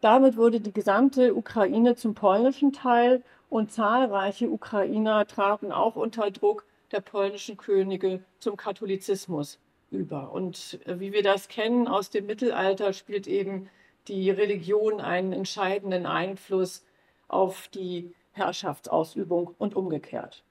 Damit 0.00 0.36
wurde 0.36 0.60
die 0.60 0.72
gesamte 0.72 1.34
Ukraine 1.34 1.96
zum 1.96 2.14
polnischen 2.14 2.72
Teil 2.72 3.24
und 3.50 3.72
zahlreiche 3.72 4.48
Ukrainer 4.48 5.26
traten 5.26 5.72
auch 5.72 5.96
unter 5.96 6.30
Druck 6.30 6.64
der 6.92 7.00
polnischen 7.00 7.56
Könige 7.56 8.22
zum 8.38 8.56
Katholizismus 8.56 9.58
über. 9.90 10.32
Und 10.32 10.78
äh, 10.86 11.00
wie 11.00 11.12
wir 11.12 11.22
das 11.22 11.48
kennen 11.48 11.88
aus 11.88 12.10
dem 12.10 12.26
Mittelalter, 12.26 12.92
spielt 12.92 13.26
eben 13.26 13.68
die 14.06 14.30
Religion 14.30 15.00
einen 15.00 15.32
entscheidenden 15.32 16.06
Einfluss 16.06 16.84
auf 17.28 17.68
die 17.68 18.14
Herrschaftsausübung 18.32 19.54
und 19.58 19.76
umgekehrt. 19.76 20.44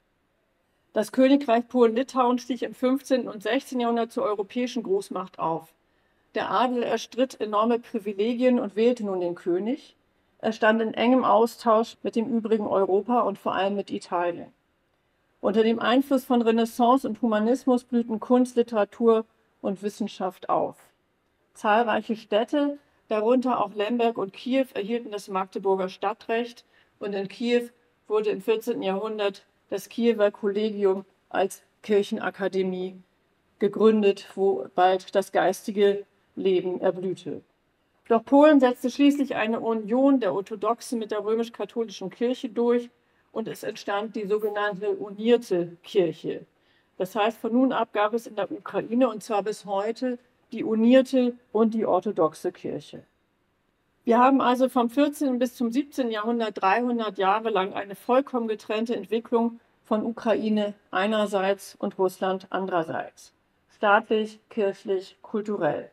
Das 0.93 1.11
Königreich 1.11 1.67
Polen-Litauen 1.67 2.39
stieg 2.39 2.61
im 2.61 2.73
15. 2.73 3.27
und 3.27 3.43
16. 3.43 3.79
Jahrhundert 3.79 4.11
zur 4.11 4.23
europäischen 4.23 4.83
Großmacht 4.83 5.39
auf. 5.39 5.73
Der 6.35 6.51
Adel 6.51 6.83
erstritt 6.83 7.39
enorme 7.39 7.79
Privilegien 7.79 8.59
und 8.59 8.75
wählte 8.75 9.05
nun 9.05 9.21
den 9.21 9.35
König. 9.35 9.95
Er 10.39 10.51
stand 10.51 10.81
in 10.81 10.93
engem 10.93 11.23
Austausch 11.23 11.97
mit 12.03 12.15
dem 12.15 12.27
übrigen 12.27 12.67
Europa 12.67 13.21
und 13.21 13.37
vor 13.37 13.55
allem 13.55 13.75
mit 13.75 13.89
Italien. 13.89 14.51
Unter 15.47 15.63
dem 15.63 15.79
Einfluss 15.79 16.25
von 16.25 16.41
Renaissance 16.41 17.07
und 17.07 17.21
Humanismus 17.21 17.85
blühten 17.85 18.19
Kunst, 18.19 18.57
Literatur 18.57 19.23
und 19.61 19.81
Wissenschaft 19.81 20.49
auf. 20.49 20.75
Zahlreiche 21.53 22.17
Städte, 22.17 22.79
darunter 23.07 23.63
auch 23.63 23.73
Lemberg 23.73 24.17
und 24.17 24.33
Kiew, 24.33 24.65
erhielten 24.73 25.09
das 25.09 25.29
Magdeburger 25.29 25.87
Stadtrecht 25.87 26.65
und 26.99 27.13
in 27.13 27.29
Kiew 27.29 27.69
wurde 28.09 28.29
im 28.29 28.41
14. 28.41 28.81
Jahrhundert 28.83 29.45
das 29.69 29.87
Kiewer 29.87 30.31
Kollegium 30.31 31.05
als 31.29 31.63
Kirchenakademie 31.81 32.97
gegründet, 33.59 34.27
wo 34.35 34.67
bald 34.75 35.15
das 35.15 35.31
geistige 35.31 36.05
Leben 36.35 36.81
erblühte. 36.81 37.41
Doch 38.09 38.25
Polen 38.25 38.59
setzte 38.59 38.89
schließlich 38.89 39.35
eine 39.35 39.61
Union 39.61 40.19
der 40.19 40.33
Orthodoxen 40.33 40.99
mit 40.99 41.11
der 41.11 41.23
römisch-katholischen 41.23 42.09
Kirche 42.09 42.49
durch 42.49 42.89
und 43.37 43.47
es 43.47 43.61
entstand 43.61 44.15
die 44.15 44.25
sogenannte 44.25 44.89
unierte 44.89 45.77
Kirche. 45.83 46.47
Das 46.97 47.15
heißt, 47.15 47.37
von 47.37 47.53
nun 47.53 47.71
ab 47.71 47.89
gab 47.93 48.15
es 48.15 48.25
in 48.25 48.35
der 48.35 48.51
Ukraine 48.51 49.09
und 49.09 49.21
zwar 49.21 49.43
bis 49.43 49.65
heute 49.65 50.17
die 50.51 50.63
unierte 50.63 51.35
und 51.51 51.75
die 51.75 51.85
orthodoxe 51.85 52.51
Kirche. 52.51 53.03
Wir 54.05 54.17
haben 54.17 54.41
also 54.41 54.69
vom 54.69 54.89
14. 54.89 55.37
bis 55.37 55.53
zum 55.53 55.71
17. 55.71 56.09
Jahrhundert 56.09 56.59
300 56.59 57.19
Jahre 57.19 57.51
lang 57.51 57.73
eine 57.73 57.93
vollkommen 57.93 58.47
getrennte 58.47 58.95
Entwicklung 58.95 59.59
von 59.85 60.03
Ukraine 60.03 60.73
einerseits 60.89 61.75
und 61.75 61.99
Russland 61.99 62.47
andererseits. 62.49 63.33
Staatlich, 63.69 64.39
kirchlich, 64.49 65.15
kulturell. 65.21 65.91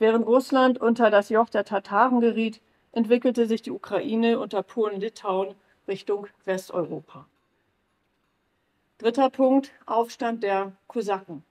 Während 0.00 0.26
Russland 0.26 0.80
unter 0.80 1.10
das 1.10 1.28
Joch 1.28 1.48
der 1.48 1.64
Tataren 1.64 2.18
geriet, 2.18 2.60
entwickelte 2.90 3.46
sich 3.46 3.62
die 3.62 3.70
Ukraine 3.70 4.40
unter 4.40 4.64
Polen-Litauen 4.64 5.54
Richtung 5.88 6.26
Westeuropa. 6.44 7.26
Dritter 8.98 9.30
Punkt, 9.30 9.72
Aufstand 9.84 10.42
der 10.42 10.72
Kosaken. 10.88 11.44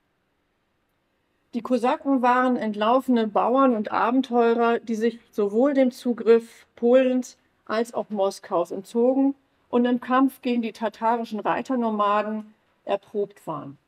Die 1.54 1.62
Kosaken 1.62 2.20
waren 2.20 2.56
entlaufene 2.56 3.28
Bauern 3.28 3.74
und 3.74 3.90
Abenteurer, 3.92 4.78
die 4.78 4.94
sich 4.94 5.20
sowohl 5.30 5.72
dem 5.72 5.90
Zugriff 5.90 6.66
Polens 6.76 7.38
als 7.64 7.94
auch 7.94 8.10
Moskaus 8.10 8.72
entzogen 8.72 9.34
und 9.70 9.84
im 9.86 10.00
Kampf 10.00 10.42
gegen 10.42 10.60
die 10.60 10.72
tatarischen 10.72 11.40
Reiternomaden 11.40 12.54
erprobt 12.84 13.46
waren. 13.46 13.78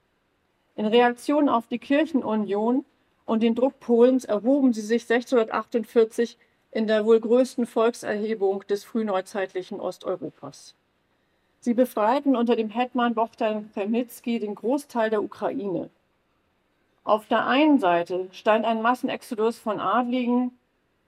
In 0.77 0.87
Reaktion 0.87 1.49
auf 1.49 1.67
die 1.67 1.79
Kirchenunion 1.79 2.85
und 3.27 3.43
den 3.43 3.55
Druck 3.55 3.81
Polens 3.81 4.25
erhoben 4.25 4.73
sie 4.73 4.81
sich 4.81 5.03
1648 5.03 6.39
in 6.71 6.87
der 6.87 7.05
wohl 7.05 7.21
größten 7.21 7.67
Volkserhebung 7.67 8.67
des 8.67 8.85
frühneuzeitlichen 8.85 9.81
Osteuropas. 9.81 10.75
Sie 11.61 11.75
befreiten 11.75 12.37
unter 12.37 12.57
dem 12.57 12.71
Hetman 12.71 13.15
Bohdan 13.15 13.71
Chmelnytsky 13.73 14.39
den 14.39 14.55
Großteil 14.55 15.11
der 15.11 15.23
Ukraine. 15.23 15.91
Auf 17.05 17.27
der 17.27 17.47
einen 17.47 17.79
Seite 17.79 18.29
stand 18.33 18.65
ein 18.65 18.83
Massenexodus 18.83 19.59
von 19.59 19.81
Adligen, 19.81 20.53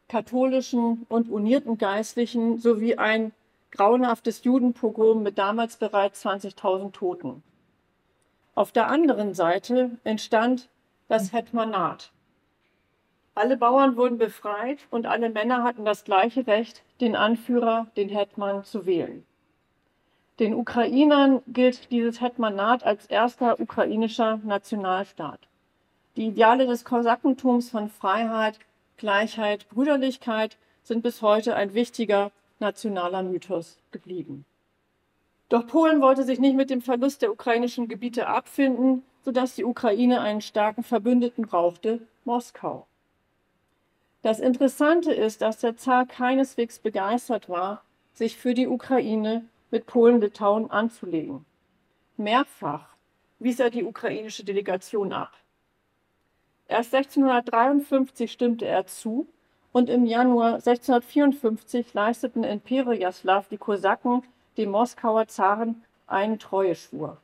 katholischen 0.09 1.07
und 1.09 1.31
unierten 1.31 1.79
Geistlichen 1.79 2.59
sowie 2.59 2.97
ein 2.97 3.33
grauenhaftes 3.71 4.43
Judenpogrom 4.43 5.23
mit 5.23 5.39
damals 5.39 5.77
bereits 5.77 6.25
20.000 6.27 6.93
Toten. 6.93 7.43
Auf 8.55 8.73
der 8.73 8.89
anderen 8.89 9.35
Seite 9.35 9.93
entstand 10.03 10.69
das 11.09 11.33
Hetmanat. 11.33 12.11
Alle 13.41 13.57
Bauern 13.57 13.97
wurden 13.97 14.19
befreit 14.19 14.81
und 14.91 15.07
alle 15.07 15.31
Männer 15.31 15.65
hatten 15.65 15.87
das 15.87 16.05
gleiche 16.05 16.47
Recht, 16.47 16.83
den 17.01 17.17
Anführer, 17.17 17.87
den 17.97 18.11
Hetman, 18.11 18.65
zu 18.65 18.85
wählen. 18.85 19.25
Den 20.39 20.53
Ukrainern 20.53 21.41
gilt 21.47 21.91
dieses 21.91 22.21
Hetmanat 22.21 22.85
als 22.85 23.07
erster 23.07 23.59
ukrainischer 23.59 24.41
Nationalstaat. 24.45 25.41
Die 26.17 26.27
Ideale 26.27 26.67
des 26.67 26.85
Kosakentums 26.85 27.71
von 27.71 27.89
Freiheit, 27.89 28.59
Gleichheit, 28.99 29.71
Brüderlichkeit 29.71 30.59
sind 30.83 31.03
bis 31.03 31.23
heute 31.23 31.57
ein 31.57 31.73
wichtiger 31.73 32.33
nationaler 32.59 33.23
Mythos 33.23 33.79
geblieben. 33.91 34.45
Doch 35.49 35.67
Polen 35.67 36.03
wollte 36.03 36.25
sich 36.25 36.41
nicht 36.41 36.57
mit 36.57 36.69
dem 36.69 36.83
Verlust 36.83 37.23
der 37.23 37.33
ukrainischen 37.33 37.89
Gebiete 37.89 38.27
abfinden, 38.27 39.03
sodass 39.25 39.55
die 39.55 39.65
Ukraine 39.65 40.21
einen 40.21 40.43
starken 40.43 40.83
Verbündeten 40.83 41.47
brauchte, 41.47 42.03
Moskau. 42.27 42.87
Das 44.23 44.39
Interessante 44.39 45.13
ist, 45.13 45.41
dass 45.41 45.59
der 45.59 45.77
Zar 45.77 46.07
keineswegs 46.07 46.79
begeistert 46.79 47.49
war, 47.49 47.83
sich 48.13 48.37
für 48.37 48.53
die 48.53 48.67
Ukraine 48.67 49.47
mit 49.71 49.87
Polen-Litauen 49.87 50.71
anzulegen. 50.71 51.47
Mehrfach 52.17 52.97
wies 53.39 53.61
er 53.61 53.71
die 53.71 53.85
ukrainische 53.85 54.45
Delegation 54.45 55.13
ab. 55.13 55.33
Erst 56.69 56.95
1653 56.95 58.31
stimmte 58.31 58.67
er 58.67 58.87
zu 58.87 59.27
und 59.73 59.89
im 59.89 60.05
Januar 60.05 60.55
1654 60.55 61.95
leisteten 61.95 62.45
in 62.45 62.61
Perejaslaw 62.61 63.47
die 63.51 63.57
Kosaken 63.57 64.23
dem 64.57 64.71
Moskauer 64.71 65.29
Zaren 65.29 65.83
einen 66.07 66.39
Treueschwur. 66.39 67.17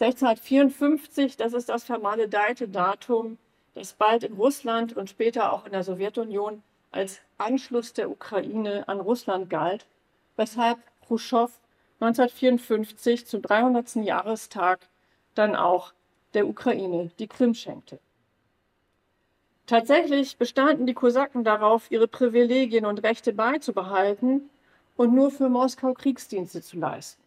1654, 0.00 1.36
das 1.36 1.52
ist 1.52 1.68
das 1.68 1.84
vermaledeite 1.84 2.68
Datum, 2.68 3.38
das 3.78 3.92
bald 3.92 4.24
in 4.24 4.34
Russland 4.34 4.96
und 4.96 5.08
später 5.08 5.52
auch 5.52 5.64
in 5.64 5.72
der 5.72 5.84
Sowjetunion 5.84 6.62
als 6.90 7.20
Anschluss 7.36 7.92
der 7.92 8.10
Ukraine 8.10 8.88
an 8.88 9.00
Russland 9.00 9.48
galt, 9.50 9.86
weshalb 10.36 10.78
Khrushchev 11.06 11.52
1954 12.00 13.26
zum 13.26 13.42
300. 13.42 13.96
Jahrestag 13.96 14.80
dann 15.34 15.54
auch 15.54 15.92
der 16.34 16.48
Ukraine 16.48 17.10
die 17.18 17.28
Krim 17.28 17.54
schenkte. 17.54 17.98
Tatsächlich 19.66 20.38
bestanden 20.38 20.86
die 20.86 20.94
Kosaken 20.94 21.44
darauf, 21.44 21.90
ihre 21.90 22.08
Privilegien 22.08 22.86
und 22.86 23.02
Rechte 23.02 23.32
beizubehalten 23.32 24.48
und 24.96 25.14
nur 25.14 25.30
für 25.30 25.48
Moskau 25.48 25.92
Kriegsdienste 25.94 26.62
zu 26.62 26.78
leisten. 26.78 27.22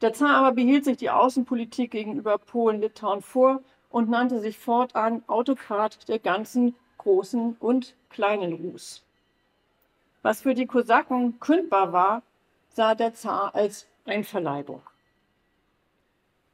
Der 0.00 0.12
Zar 0.12 0.36
aber 0.36 0.52
behielt 0.52 0.84
sich 0.84 0.96
die 0.96 1.10
Außenpolitik 1.10 1.92
gegenüber 1.92 2.38
Polen-Litauen 2.38 3.22
vor 3.22 3.62
und 3.92 4.08
nannte 4.08 4.40
sich 4.40 4.58
fortan 4.58 5.22
Autokrat 5.28 6.08
der 6.08 6.18
ganzen 6.18 6.74
großen 6.98 7.56
und 7.60 7.94
kleinen 8.10 8.54
Rus. 8.54 9.04
Was 10.22 10.42
für 10.42 10.54
die 10.54 10.66
Kosaken 10.66 11.38
kündbar 11.40 11.92
war, 11.92 12.22
sah 12.70 12.94
der 12.94 13.14
Zar 13.14 13.54
als 13.54 13.86
Einverleibung. 14.04 14.82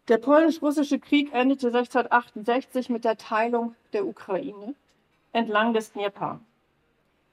Der 0.08 0.18
polnisch-russische 0.18 0.98
Krieg 0.98 1.32
endete 1.34 1.68
1668 1.68 2.88
mit 2.88 3.04
der 3.04 3.18
Teilung 3.18 3.74
der 3.92 4.06
Ukraine 4.06 4.74
entlang 5.32 5.74
des 5.74 5.92
Dnieper. 5.92 6.40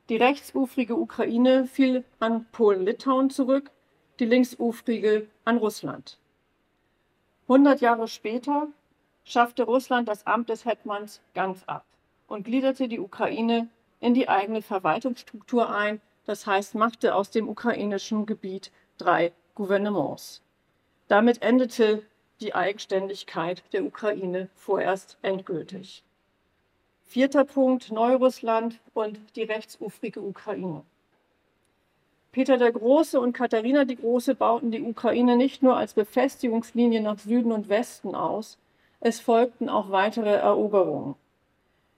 Die 0.09 0.17
rechtsufrige 0.17 0.95
Ukraine 0.95 1.65
fiel 1.65 2.03
an 2.19 2.45
Polen-Litauen 2.51 3.29
zurück, 3.29 3.71
die 4.19 4.25
linksufrige 4.25 5.27
an 5.45 5.57
Russland. 5.57 6.19
100 7.47 7.79
Jahre 7.81 8.07
später 8.07 8.67
schaffte 9.25 9.63
Russland 9.63 10.07
das 10.07 10.25
Amt 10.25 10.49
des 10.49 10.65
Hetmans 10.65 11.21
ganz 11.33 11.63
ab 11.65 11.83
und 12.27 12.45
gliederte 12.45 12.87
die 12.87 12.99
Ukraine 12.99 13.67
in 13.99 14.13
die 14.13 14.29
eigene 14.29 14.61
Verwaltungsstruktur 14.61 15.69
ein, 15.69 15.99
das 16.25 16.47
heißt 16.47 16.75
machte 16.75 17.15
aus 17.15 17.31
dem 17.31 17.49
ukrainischen 17.49 18.25
Gebiet 18.25 18.71
drei 18.97 19.33
Gouvernements. 19.55 20.41
Damit 21.07 21.41
endete 21.41 22.03
die 22.39 22.53
Eigenständigkeit 22.53 23.63
der 23.73 23.83
Ukraine 23.85 24.49
vorerst 24.55 25.17
endgültig. 25.21 26.03
Vierter 27.05 27.45
Punkt, 27.45 27.91
Neurussland 27.91 28.79
und 28.93 29.19
die 29.35 29.43
rechtsufrige 29.43 30.21
Ukraine. 30.21 30.83
Peter 32.31 32.57
der 32.57 32.73
Große 32.73 33.19
und 33.19 33.31
Katharina 33.31 33.85
die 33.85 33.95
Große 33.95 34.35
bauten 34.35 34.71
die 34.71 34.81
Ukraine 34.81 35.37
nicht 35.37 35.63
nur 35.63 35.77
als 35.77 35.93
Befestigungslinie 35.93 37.01
nach 37.01 37.19
Süden 37.19 37.53
und 37.53 37.69
Westen 37.69 38.13
aus, 38.13 38.57
es 38.99 39.19
folgten 39.19 39.69
auch 39.69 39.91
weitere 39.91 40.33
Eroberungen. 40.35 41.15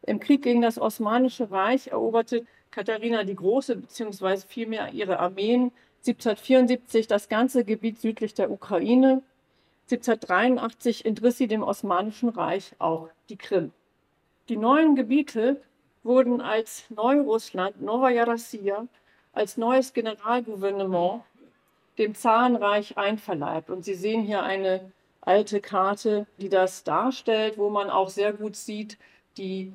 Im 0.04 0.20
Krieg 0.20 0.42
gegen 0.42 0.62
das 0.62 0.80
Osmanische 0.80 1.52
Reich 1.52 1.88
eroberte 1.88 2.46
Katharina 2.72 3.24
die 3.24 3.36
Große 3.36 3.76
bzw. 3.76 4.38
vielmehr 4.48 4.94
ihre 4.94 5.20
Armeen 5.20 5.72
1774 6.00 7.08
das 7.08 7.28
ganze 7.28 7.66
Gebiet 7.66 8.00
südlich 8.00 8.34
der 8.34 8.52
Ukraine. 8.52 9.22
1783 9.92 11.06
entriss 11.06 11.38
sie 11.38 11.48
dem 11.48 11.64
Osmanischen 11.64 12.30
Reich 12.30 12.74
auch 12.80 13.10
die 13.30 13.38
Krim. 13.38 13.72
Die 14.50 14.58
neuen 14.58 14.96
Gebiete 14.96 15.62
wurden 16.04 16.40
als 16.40 16.86
Neurussland, 16.90 17.82
Novaya 17.82 18.24
Rossiya, 18.24 18.88
als 19.34 19.58
neues 19.58 19.94
Generalgouvernement 19.94 21.24
dem 21.98 22.16
Zarenreich 22.16 22.98
einverleibt. 22.98 23.70
Und 23.70 23.84
Sie 23.84 23.96
sehen 23.96 24.24
hier 24.24 24.44
eine 24.44 24.92
alte 25.28 25.60
Karte, 25.60 26.26
die 26.38 26.50
das 26.50 26.84
darstellt, 26.84 27.58
wo 27.58 27.70
man 27.70 27.90
auch 27.90 28.10
sehr 28.10 28.32
gut 28.32 28.56
sieht, 28.56 28.98
die 29.36 29.74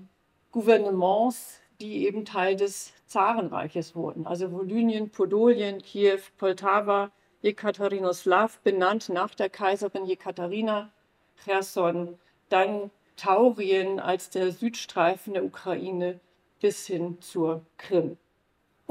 Gouvernements, 0.50 1.60
die 1.80 2.06
eben 2.06 2.24
Teil 2.24 2.56
des 2.56 2.92
Zarenreiches 3.06 3.94
wurden. 3.94 4.26
Also 4.26 4.50
Volynien, 4.50 5.10
Podolien, 5.10 5.82
Kiew, 5.82 6.20
Poltawa, 6.38 7.10
Jekaterinoslav, 7.42 8.60
benannt 8.60 9.10
nach 9.10 9.34
der 9.34 9.50
Kaiserin 9.50 10.06
Jekaterina, 10.06 10.90
Cherson, 11.44 12.18
dann 12.48 12.90
Taurien 13.16 14.00
als 14.00 14.30
der 14.30 14.52
Südstreifen 14.52 15.34
der 15.34 15.44
Ukraine 15.44 16.20
bis 16.60 16.86
hin 16.86 17.20
zur 17.20 17.66
Krim. 17.76 18.16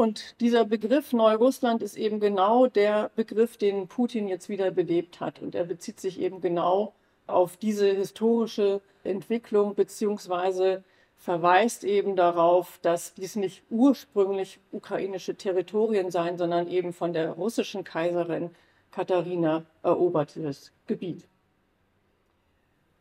Und 0.01 0.41
dieser 0.41 0.65
Begriff 0.65 1.13
Neurussland 1.13 1.83
ist 1.83 1.95
eben 1.95 2.19
genau 2.19 2.65
der 2.65 3.11
Begriff, 3.15 3.57
den 3.57 3.87
Putin 3.87 4.27
jetzt 4.27 4.49
wieder 4.49 4.71
belebt 4.71 5.19
hat. 5.19 5.43
Und 5.43 5.53
er 5.53 5.63
bezieht 5.63 5.99
sich 5.99 6.19
eben 6.19 6.41
genau 6.41 6.95
auf 7.27 7.55
diese 7.55 7.85
historische 7.85 8.81
Entwicklung 9.03 9.75
beziehungsweise 9.75 10.83
verweist 11.17 11.83
eben 11.83 12.15
darauf, 12.15 12.79
dass 12.81 13.13
dies 13.13 13.35
nicht 13.35 13.61
ursprünglich 13.69 14.59
ukrainische 14.71 15.35
Territorien 15.35 16.09
seien, 16.09 16.35
sondern 16.35 16.67
eben 16.67 16.93
von 16.93 17.13
der 17.13 17.33
russischen 17.33 17.83
Kaiserin 17.83 18.49
Katharina 18.89 19.65
erobertes 19.83 20.71
Gebiet. 20.87 21.27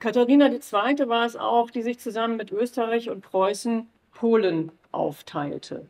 Katharina 0.01 0.49
II. 0.49 1.09
war 1.09 1.25
es 1.25 1.37
auch, 1.37 1.71
die 1.71 1.81
sich 1.81 1.99
zusammen 1.99 2.37
mit 2.37 2.53
Österreich 2.53 3.09
und 3.09 3.23
Preußen 3.23 3.89
Polen 4.13 4.71
aufteilte. 4.93 5.89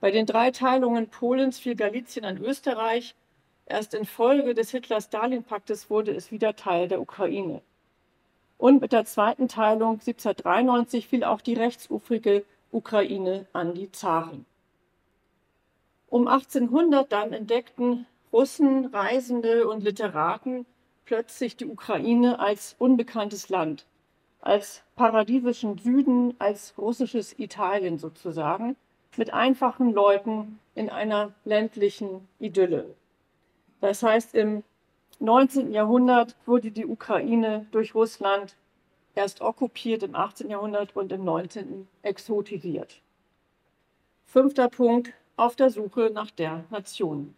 Bei 0.00 0.10
den 0.10 0.24
drei 0.24 0.50
Teilungen 0.50 1.08
Polens 1.08 1.58
fiel 1.58 1.76
Galizien 1.76 2.24
an 2.24 2.38
Österreich. 2.38 3.14
Erst 3.66 3.94
infolge 3.94 4.54
des 4.54 4.70
Hitler-Stalin-Paktes 4.70 5.90
wurde 5.90 6.12
es 6.12 6.32
wieder 6.32 6.56
Teil 6.56 6.88
der 6.88 7.00
Ukraine. 7.00 7.60
Und 8.56 8.80
mit 8.80 8.92
der 8.92 9.04
zweiten 9.04 9.46
Teilung 9.46 9.92
1793 9.92 11.06
fiel 11.06 11.22
auch 11.24 11.40
die 11.40 11.54
rechtsufrige 11.54 12.44
Ukraine 12.72 13.46
an 13.52 13.74
die 13.74 13.92
Zaren. 13.92 14.46
Um 16.08 16.26
1800 16.26 17.12
dann 17.12 17.32
entdeckten 17.32 18.06
Russen, 18.32 18.86
Reisende 18.86 19.68
und 19.68 19.82
Literaten 19.82 20.66
plötzlich 21.04 21.56
die 21.56 21.66
Ukraine 21.66 22.38
als 22.38 22.74
unbekanntes 22.78 23.48
Land, 23.48 23.86
als 24.40 24.82
paradiesischen 24.96 25.78
Süden, 25.78 26.34
als 26.38 26.74
russisches 26.78 27.38
Italien 27.38 27.98
sozusagen, 27.98 28.76
mit 29.16 29.32
einfachen 29.32 29.92
Leuten 29.92 30.58
in 30.74 30.88
einer 30.90 31.32
ländlichen 31.44 32.28
Idylle. 32.38 32.94
Das 33.80 34.02
heißt, 34.02 34.34
im 34.34 34.62
19. 35.18 35.72
Jahrhundert 35.72 36.36
wurde 36.46 36.70
die 36.70 36.86
Ukraine 36.86 37.66
durch 37.72 37.94
Russland 37.94 38.56
erst 39.14 39.40
okkupiert, 39.40 40.02
im 40.02 40.14
18. 40.14 40.50
Jahrhundert 40.50 40.96
und 40.96 41.12
im 41.12 41.24
19. 41.24 41.86
exotisiert. 42.02 43.00
Fünfter 44.26 44.68
Punkt 44.68 45.12
auf 45.36 45.56
der 45.56 45.70
Suche 45.70 46.10
nach 46.12 46.30
der 46.30 46.64
Nation. 46.70 47.34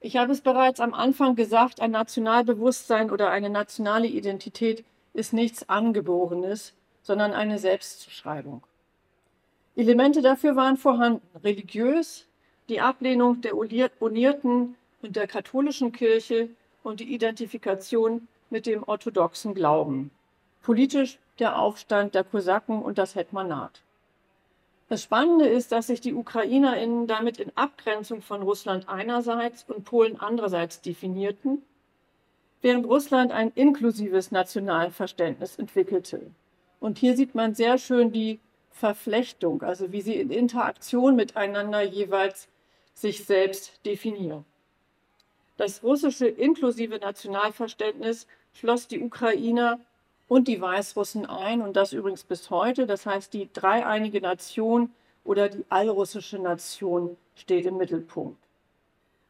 Ich 0.00 0.16
habe 0.18 0.32
es 0.32 0.42
bereits 0.42 0.80
am 0.80 0.92
Anfang 0.92 1.34
gesagt, 1.34 1.80
ein 1.80 1.92
Nationalbewusstsein 1.92 3.10
oder 3.10 3.30
eine 3.30 3.48
nationale 3.48 4.06
Identität 4.06 4.84
ist 5.14 5.32
nichts 5.32 5.68
Angeborenes, 5.68 6.74
sondern 7.02 7.32
eine 7.32 7.58
Selbstzuschreibung. 7.58 8.62
Elemente 9.76 10.22
dafür 10.22 10.54
waren 10.56 10.76
vorhanden. 10.76 11.22
Religiös, 11.42 12.26
die 12.68 12.80
Ablehnung 12.80 13.40
der 13.40 13.56
Unierten 13.56 14.76
und 15.02 15.16
der 15.16 15.26
katholischen 15.26 15.92
Kirche 15.92 16.48
und 16.82 17.00
die 17.00 17.12
Identifikation 17.12 18.28
mit 18.50 18.66
dem 18.66 18.84
orthodoxen 18.84 19.54
Glauben. 19.54 20.10
Politisch 20.62 21.18
der 21.38 21.58
Aufstand 21.58 22.14
der 22.14 22.24
Kosaken 22.24 22.82
und 22.82 22.98
das 22.98 23.16
Hetmanat. 23.16 23.82
Das 24.88 25.02
Spannende 25.02 25.46
ist, 25.46 25.72
dass 25.72 25.88
sich 25.88 26.00
die 26.00 26.14
UkrainerInnen 26.14 27.06
damit 27.06 27.38
in 27.38 27.50
Abgrenzung 27.56 28.22
von 28.22 28.42
Russland 28.42 28.88
einerseits 28.88 29.64
und 29.68 29.84
Polen 29.84 30.20
andererseits 30.20 30.82
definierten, 30.82 31.62
während 32.62 32.86
Russland 32.86 33.32
ein 33.32 33.50
inklusives 33.54 34.30
Nationalverständnis 34.30 35.58
entwickelte. 35.58 36.30
Und 36.80 36.98
hier 36.98 37.16
sieht 37.16 37.34
man 37.34 37.54
sehr 37.54 37.78
schön 37.78 38.12
die 38.12 38.38
Verflechtung, 38.74 39.62
also 39.62 39.92
wie 39.92 40.02
sie 40.02 40.16
in 40.16 40.30
Interaktion 40.30 41.14
miteinander 41.14 41.82
jeweils 41.82 42.48
sich 42.92 43.24
selbst 43.24 43.86
definieren. 43.86 44.44
Das 45.56 45.84
russische 45.84 46.26
inklusive 46.26 46.98
Nationalverständnis 46.98 48.26
schloss 48.52 48.88
die 48.88 49.00
Ukrainer 49.00 49.78
und 50.26 50.48
die 50.48 50.60
Weißrussen 50.60 51.24
ein 51.24 51.62
und 51.62 51.76
das 51.76 51.92
übrigens 51.92 52.24
bis 52.24 52.50
heute. 52.50 52.86
Das 52.86 53.06
heißt, 53.06 53.32
die 53.32 53.48
dreieinige 53.52 54.20
Nation 54.20 54.92
oder 55.22 55.48
die 55.48 55.64
allrussische 55.68 56.40
Nation 56.40 57.16
steht 57.36 57.66
im 57.66 57.76
Mittelpunkt. 57.76 58.42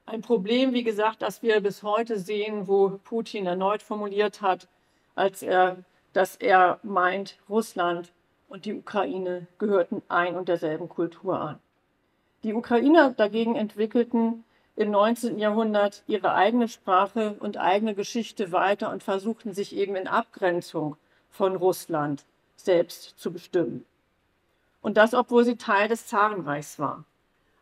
Ein 0.07 0.23
Problem, 0.23 0.73
wie 0.73 0.85
gesagt, 0.85 1.21
das 1.21 1.43
wir 1.43 1.61
bis 1.61 1.83
heute 1.83 2.19
sehen, 2.19 2.67
wo 2.67 2.99
Putin 3.05 3.47
erneut 3.47 3.83
formuliert 3.83 4.41
hat, 4.41 4.69
als 5.15 5.43
er, 5.43 5.85
dass 6.15 6.37
er 6.37 6.79
meint, 6.83 7.37
Russland 7.49 8.11
und 8.55 8.67
die 8.67 8.75
Ukraine 8.75 9.49
gehörten 9.59 10.01
ein 10.09 10.37
und 10.37 10.49
derselben 10.49 10.89
Kultur 10.89 11.41
an. 11.41 11.59
Die 12.45 12.55
Ukrainer 12.55 13.11
dagegen 13.11 13.57
entwickelten 13.57 14.45
im 14.77 14.93
19. 14.93 15.41
Jahrhundert 15.41 16.05
ihre 16.07 16.35
eigene 16.35 16.69
Sprache 16.69 17.35
und 17.41 17.57
eigene 17.57 17.97
Geschichte 17.97 18.53
weiter 18.53 18.93
und 18.93 19.03
versuchten 19.03 19.53
sich 19.53 19.75
eben 19.75 19.97
in 19.97 20.07
Abgrenzung 20.07 20.97
von 21.31 21.57
Russland 21.57 22.25
selbst 22.55 23.19
zu 23.19 23.33
bestimmen. 23.33 23.85
Und 24.83 24.99
das, 24.99 25.15
obwohl 25.15 25.45
sie 25.45 25.57
Teil 25.57 25.89
des 25.89 26.07
Zarenreichs 26.07 26.79
war. 26.79 27.03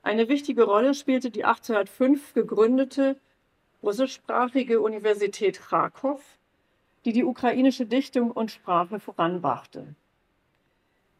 Eine 0.03 0.29
wichtige 0.29 0.65
Rolle 0.65 0.93
spielte 0.93 1.31
die 1.31 1.47
1805 1.47 2.35
gegründete 2.35 3.17
russischsprachige 3.83 4.83
Universität 4.83 5.59
Krakow, 5.59 6.21
die 7.07 7.15
die 7.15 7.25
ukrainische 7.25 7.87
Dichtung 7.87 8.31
und 8.31 8.51
Sprache 8.51 9.01
voranbrachte. 9.01 9.95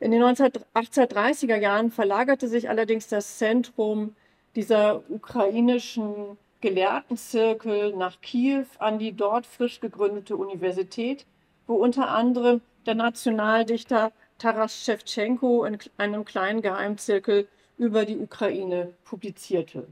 In 0.03 0.11
den 0.11 0.25
1830er 0.25 1.55
Jahren 1.55 1.93
verlagerte 1.93 2.49
sich 2.49 2.69
allerdings 2.69 3.07
das 3.07 3.39
Zentrum 3.39 4.17
dieser 4.57 5.09
ukrainischen 5.09 6.37
Gelehrtenzirkel 6.61 7.95
nach 7.95 8.21
Kiew 8.21 8.65
an 8.81 8.99
die 8.99 9.13
dort 9.13 9.47
frisch 9.47 9.79
gegründete 9.79 10.37
Universität, 10.37 11.25
wo 11.69 11.75
unter 11.75 12.09
anderem 12.09 12.63
der 12.85 12.97
Nationaldichter 12.97 14.11
Taras 14.39 14.75
Schewtschenko 14.85 15.65
in 15.65 15.79
einem 15.99 16.25
kleinen 16.25 16.63
Geheimzirkel 16.63 17.47
über 17.79 18.05
die 18.05 18.19
Ukraine 18.19 18.95
publizierte. 19.05 19.87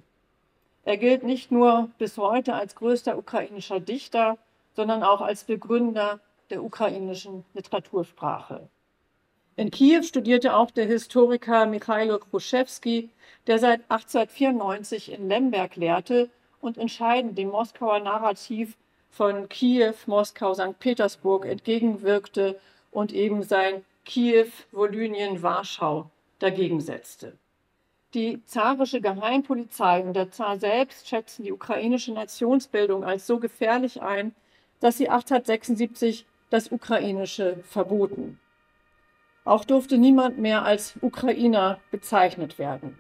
Er 0.82 0.96
gilt 0.96 1.22
nicht 1.22 1.52
nur 1.52 1.88
bis 1.98 2.18
heute 2.18 2.54
als 2.54 2.74
größter 2.74 3.16
ukrainischer 3.16 3.78
Dichter, 3.78 4.38
sondern 4.74 5.04
auch 5.04 5.20
als 5.20 5.44
Begründer 5.44 6.18
der 6.50 6.64
ukrainischen 6.64 7.44
Literatursprache. 7.54 8.68
In 9.60 9.70
Kiew 9.70 10.04
studierte 10.04 10.56
auch 10.56 10.70
der 10.70 10.86
Historiker 10.86 11.66
Michailo 11.66 12.18
Kruszewski, 12.18 13.10
der 13.46 13.58
seit 13.58 13.82
1894 13.90 15.12
in 15.12 15.28
Lemberg 15.28 15.76
lehrte 15.76 16.30
und 16.62 16.78
entscheidend 16.78 17.36
dem 17.36 17.50
Moskauer 17.50 18.00
Narrativ 18.00 18.78
von 19.10 19.50
Kiew, 19.50 19.92
Moskau, 20.06 20.54
St. 20.54 20.78
Petersburg 20.78 21.44
entgegenwirkte 21.44 22.58
und 22.90 23.12
eben 23.12 23.42
sein 23.42 23.84
Kiew, 24.06 24.48
Volynien, 24.72 25.42
Warschau 25.42 26.08
dagegen 26.38 26.80
setzte. 26.80 27.36
Die 28.14 28.42
zarische 28.46 29.02
Geheimpolizei 29.02 30.02
und 30.02 30.14
der 30.14 30.30
Zar 30.30 30.58
selbst 30.58 31.06
schätzten 31.06 31.44
die 31.44 31.52
ukrainische 31.52 32.14
Nationsbildung 32.14 33.04
als 33.04 33.26
so 33.26 33.38
gefährlich 33.38 34.00
ein, 34.00 34.34
dass 34.80 34.96
sie 34.96 35.10
1876 35.10 36.24
das 36.48 36.72
Ukrainische 36.72 37.58
verboten. 37.68 38.38
Auch 39.50 39.64
durfte 39.64 39.98
niemand 39.98 40.38
mehr 40.38 40.64
als 40.64 40.94
Ukrainer 41.00 41.80
bezeichnet 41.90 42.56
werden. 42.60 42.96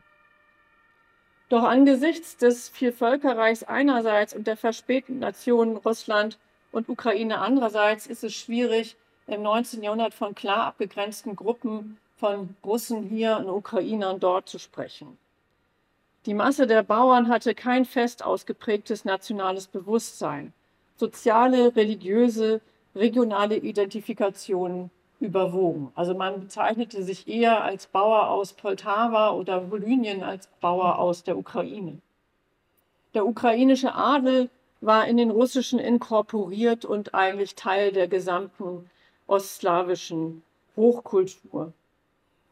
Doch 1.48 1.62
angesichts 1.62 2.38
des 2.38 2.68
Vielvölkerreichs 2.68 3.62
einerseits 3.62 4.34
und 4.34 4.48
der 4.48 4.56
verspäteten 4.56 5.20
Nationen 5.20 5.76
Russland 5.76 6.40
und 6.72 6.88
Ukraine 6.88 7.38
andererseits 7.38 8.08
ist 8.08 8.24
es 8.24 8.34
schwierig, 8.34 8.96
im 9.28 9.42
19. 9.42 9.84
Jahrhundert 9.84 10.12
von 10.12 10.34
klar 10.34 10.64
abgegrenzten 10.64 11.36
Gruppen 11.36 11.98
von 12.16 12.56
Russen 12.64 13.04
hier 13.04 13.36
und 13.36 13.48
Ukrainern 13.48 14.18
dort 14.18 14.48
zu 14.48 14.58
sprechen. 14.58 15.18
Die 16.26 16.34
Masse 16.34 16.66
der 16.66 16.82
Bauern 16.82 17.28
hatte 17.28 17.54
kein 17.54 17.84
fest 17.84 18.24
ausgeprägtes 18.24 19.04
nationales 19.04 19.68
Bewusstsein. 19.68 20.52
Soziale, 20.96 21.76
religiöse, 21.76 22.60
regionale 22.96 23.54
Identifikationen 23.54 24.90
überwogen. 25.20 25.92
Also 25.94 26.14
man 26.14 26.40
bezeichnete 26.40 27.02
sich 27.02 27.28
eher 27.28 27.62
als 27.62 27.86
Bauer 27.86 28.28
aus 28.28 28.54
Poltawa 28.54 29.30
oder 29.30 29.70
Volynien 29.70 30.22
als 30.22 30.48
Bauer 30.60 30.98
aus 30.98 31.22
der 31.22 31.36
Ukraine. 31.36 31.98
Der 33.14 33.26
ukrainische 33.26 33.94
Adel 33.94 34.48
war 34.80 35.06
in 35.06 35.18
den 35.18 35.30
russischen 35.30 35.78
inkorporiert 35.78 36.84
und 36.86 37.14
eigentlich 37.14 37.54
Teil 37.54 37.92
der 37.92 38.08
gesamten 38.08 38.88
ostslawischen 39.26 40.42
Hochkultur. 40.74 41.72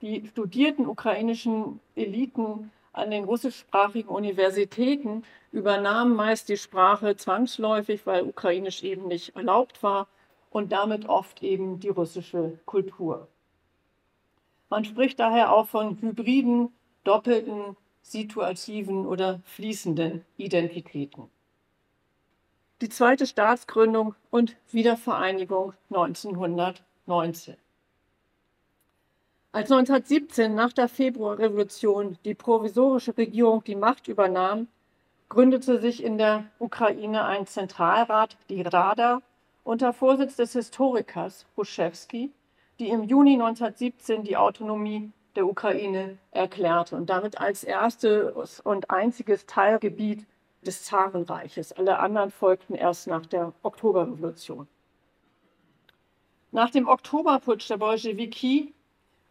Die 0.03 0.27
studierten 0.29 0.87
ukrainischen 0.87 1.81
Eliten 1.97 2.71
an 2.93 3.11
den 3.11 3.25
russischsprachigen 3.25 4.11
Universitäten 4.11 5.25
übernahmen 5.53 6.15
meist 6.15 6.49
die 6.49 6.57
Sprache 6.57 7.17
zwangsläufig, 7.17 8.07
weil 8.07 8.25
Ukrainisch 8.25 8.83
eben 8.83 9.09
nicht 9.09 9.35
erlaubt 9.35 9.83
war 9.83 10.07
und 10.51 10.73
damit 10.73 11.09
oft 11.09 11.43
eben 11.43 11.81
die 11.81 11.89
russische 11.89 12.59
Kultur. 12.65 13.29
Man 14.71 14.85
spricht 14.85 15.19
daher 15.19 15.53
auch 15.53 15.67
von 15.67 16.01
hybriden, 16.01 16.71
doppelten, 17.05 17.77
situativen 18.03 19.07
oder 19.07 19.41
fließenden 19.45 20.25
Identitäten. 20.37 21.31
Die 22.81 22.89
zweite 22.89 23.27
Staatsgründung 23.27 24.15
und 24.31 24.57
Wiedervereinigung 24.71 25.73
1919. 25.91 27.57
Als 29.51 29.73
1917 29.73 30.55
nach 30.55 30.73
der 30.73 30.89
Februarrevolution 30.89 32.19
die 32.25 32.35
provisorische 32.35 33.17
Regierung 33.17 33.65
die 33.65 33.75
Macht 33.75 34.07
übernahm, 34.07 34.69
gründete 35.29 35.81
sich 35.81 36.05
in 36.05 36.19
der 36.19 36.45
Ukraine 36.59 37.25
ein 37.25 37.47
Zentralrat, 37.47 38.37
die 38.51 38.63
Rada, 38.63 39.23
unter 39.65 39.93
Vorsitz 39.93 40.37
des 40.37 40.53
Historikers 40.53 41.47
Ruschewski, 41.57 42.33
die 42.79 42.89
im 42.89 43.05
Juni 43.05 43.35
1917 43.35 44.25
die 44.25 44.37
Autonomie 44.37 45.11
der 45.37 45.47
Ukraine 45.47 46.19
erklärte 46.31 46.97
und 46.97 47.11
damit 47.11 47.41
als 47.41 47.65
erstes 47.65 48.61
und 48.61 48.91
einziges 48.91 49.47
Teilgebiet 49.47 50.27
des 50.63 50.85
Zarenreiches. 50.85 51.73
Alle 51.73 51.99
anderen 51.99 52.31
folgten 52.31 52.75
erst 52.75 53.07
nach 53.07 53.27
der 53.27 53.53
Oktoberrevolution. 53.63 54.67
Nach 56.51 56.71
dem 56.71 56.89
Oktoberputsch 56.89 57.69
der 57.69 57.77
Bolschewiki 57.77 58.73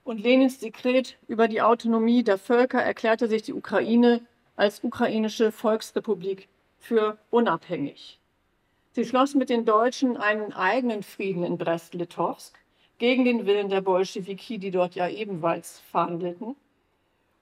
und 0.03 0.21
Lenins 0.21 0.59
Dekret 0.59 1.17
über 1.27 1.47
die 1.47 1.61
Autonomie 1.61 2.23
der 2.23 2.37
Völker 2.37 2.81
erklärte 2.81 3.27
sich 3.27 3.41
die 3.41 3.53
Ukraine 3.53 4.21
als 4.55 4.83
ukrainische 4.83 5.51
Volksrepublik 5.51 6.47
für 6.77 7.17
unabhängig. 7.29 8.19
Sie 8.97 9.05
schloss 9.05 9.35
mit 9.35 9.51
den 9.51 9.63
Deutschen 9.63 10.17
einen 10.17 10.53
eigenen 10.53 11.03
Frieden 11.03 11.43
in 11.43 11.59
Brest-Litovsk 11.59 12.57
gegen 12.97 13.25
den 13.25 13.45
Willen 13.45 13.69
der 13.69 13.81
Bolschewiki, 13.81 14.57
die 14.57 14.71
dort 14.71 14.95
ja 14.95 15.07
ebenfalls 15.07 15.81
verhandelten. 15.91 16.55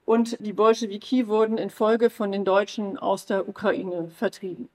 Und 0.04 0.36
die 0.38 0.52
Bolschewiki 0.52 1.28
wurden 1.28 1.56
infolge 1.56 2.10
von 2.10 2.30
den 2.30 2.44
Deutschen 2.44 2.98
aus 2.98 3.24
der 3.24 3.48
Ukraine 3.48 4.10
vertrieben. 4.10 4.68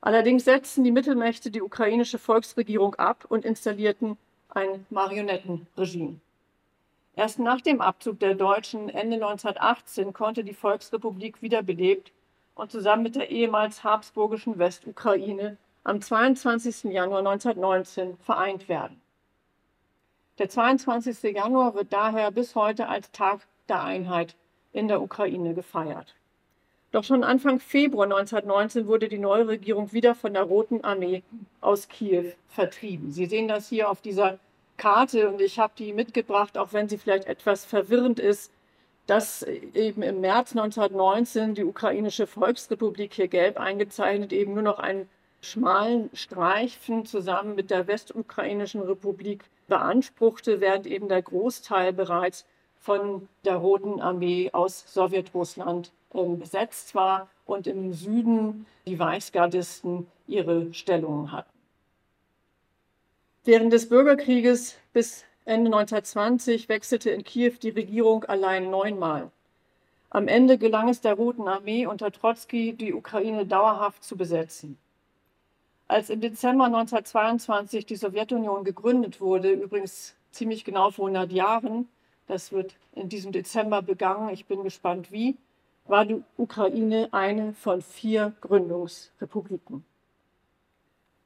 Allerdings 0.00 0.46
setzten 0.46 0.82
die 0.82 0.90
Mittelmächte 0.90 1.52
die 1.52 1.62
ukrainische 1.62 2.18
Volksregierung 2.18 2.96
ab 2.96 3.26
und 3.28 3.44
installierten 3.44 4.18
ein 4.48 4.84
Marionettenregime. 4.90 6.18
Erst 7.14 7.38
nach 7.38 7.60
dem 7.60 7.80
Abzug 7.80 8.18
der 8.18 8.34
Deutschen 8.34 8.88
Ende 8.88 9.14
1918 9.14 10.12
konnte 10.12 10.42
die 10.42 10.54
Volksrepublik 10.54 11.40
wiederbelebt 11.40 12.10
und 12.56 12.72
zusammen 12.72 13.04
mit 13.04 13.14
der 13.14 13.30
ehemals 13.30 13.84
habsburgischen 13.84 14.58
Westukraine 14.58 15.56
am 15.88 16.02
22. 16.02 16.92
Januar 16.92 17.20
1919 17.20 18.18
vereint 18.18 18.68
werden. 18.68 19.00
Der 20.38 20.50
22. 20.50 21.34
Januar 21.34 21.74
wird 21.74 21.94
daher 21.94 22.30
bis 22.30 22.54
heute 22.54 22.88
als 22.88 23.10
Tag 23.10 23.40
der 23.70 23.82
Einheit 23.82 24.36
in 24.74 24.88
der 24.88 25.00
Ukraine 25.00 25.54
gefeiert. 25.54 26.14
Doch 26.92 27.04
schon 27.04 27.24
Anfang 27.24 27.58
Februar 27.58 28.04
1919 28.04 28.86
wurde 28.86 29.08
die 29.08 29.18
neue 29.18 29.48
Regierung 29.48 29.90
wieder 29.92 30.14
von 30.14 30.34
der 30.34 30.42
Roten 30.42 30.84
Armee 30.84 31.22
aus 31.62 31.88
Kiew 31.88 32.32
vertrieben. 32.48 33.10
Sie 33.10 33.24
sehen 33.24 33.48
das 33.48 33.70
hier 33.70 33.88
auf 33.88 34.02
dieser 34.02 34.38
Karte 34.76 35.30
und 35.30 35.40
ich 35.40 35.58
habe 35.58 35.72
die 35.78 35.94
mitgebracht, 35.94 36.58
auch 36.58 36.74
wenn 36.74 36.90
sie 36.90 36.98
vielleicht 36.98 37.26
etwas 37.26 37.64
verwirrend 37.64 38.20
ist, 38.20 38.52
dass 39.06 39.42
eben 39.42 40.02
im 40.02 40.20
März 40.20 40.50
1919 40.50 41.54
die 41.54 41.64
ukrainische 41.64 42.26
Volksrepublik 42.26 43.14
hier 43.14 43.28
gelb 43.28 43.58
eingezeichnet 43.58 44.34
eben 44.34 44.52
nur 44.52 44.62
noch 44.62 44.78
einen 44.78 45.08
schmalen 45.40 46.10
Streifen 46.12 47.06
zusammen 47.06 47.54
mit 47.54 47.70
der 47.70 47.86
westukrainischen 47.86 48.80
Republik 48.80 49.44
beanspruchte, 49.68 50.60
während 50.60 50.86
eben 50.86 51.08
der 51.08 51.22
Großteil 51.22 51.92
bereits 51.92 52.44
von 52.78 53.28
der 53.44 53.56
Roten 53.56 54.00
Armee 54.00 54.50
aus 54.52 54.84
Sowjetrussland 54.92 55.92
äh, 56.14 56.24
besetzt 56.36 56.94
war 56.94 57.28
und 57.44 57.66
im 57.66 57.92
Süden 57.92 58.66
die 58.86 58.98
Weißgardisten 58.98 60.06
ihre 60.26 60.72
Stellungen 60.72 61.32
hatten. 61.32 61.50
Während 63.44 63.72
des 63.72 63.88
Bürgerkrieges 63.88 64.76
bis 64.92 65.24
Ende 65.44 65.68
1920 65.68 66.68
wechselte 66.68 67.10
in 67.10 67.24
Kiew 67.24 67.54
die 67.62 67.70
Regierung 67.70 68.24
allein 68.24 68.70
neunmal. 68.70 69.30
Am 70.10 70.28
Ende 70.28 70.58
gelang 70.58 70.88
es 70.88 71.00
der 71.00 71.14
Roten 71.14 71.48
Armee 71.48 71.86
unter 71.86 72.10
Trotzki, 72.12 72.74
die 72.74 72.92
Ukraine 72.92 73.46
dauerhaft 73.46 74.04
zu 74.04 74.16
besetzen. 74.16 74.78
Als 75.90 76.10
im 76.10 76.20
Dezember 76.20 76.66
1922 76.66 77.86
die 77.86 77.96
Sowjetunion 77.96 78.62
gegründet 78.62 79.22
wurde, 79.22 79.50
übrigens 79.52 80.14
ziemlich 80.30 80.66
genau 80.66 80.90
vor 80.90 81.06
100 81.08 81.32
Jahren, 81.32 81.88
das 82.26 82.52
wird 82.52 82.76
in 82.92 83.08
diesem 83.08 83.32
Dezember 83.32 83.80
begangen, 83.80 84.28
ich 84.28 84.44
bin 84.44 84.62
gespannt 84.62 85.10
wie, 85.10 85.38
war 85.86 86.04
die 86.04 86.22
Ukraine 86.36 87.08
eine 87.12 87.54
von 87.54 87.80
vier 87.80 88.34
Gründungsrepubliken. 88.42 89.82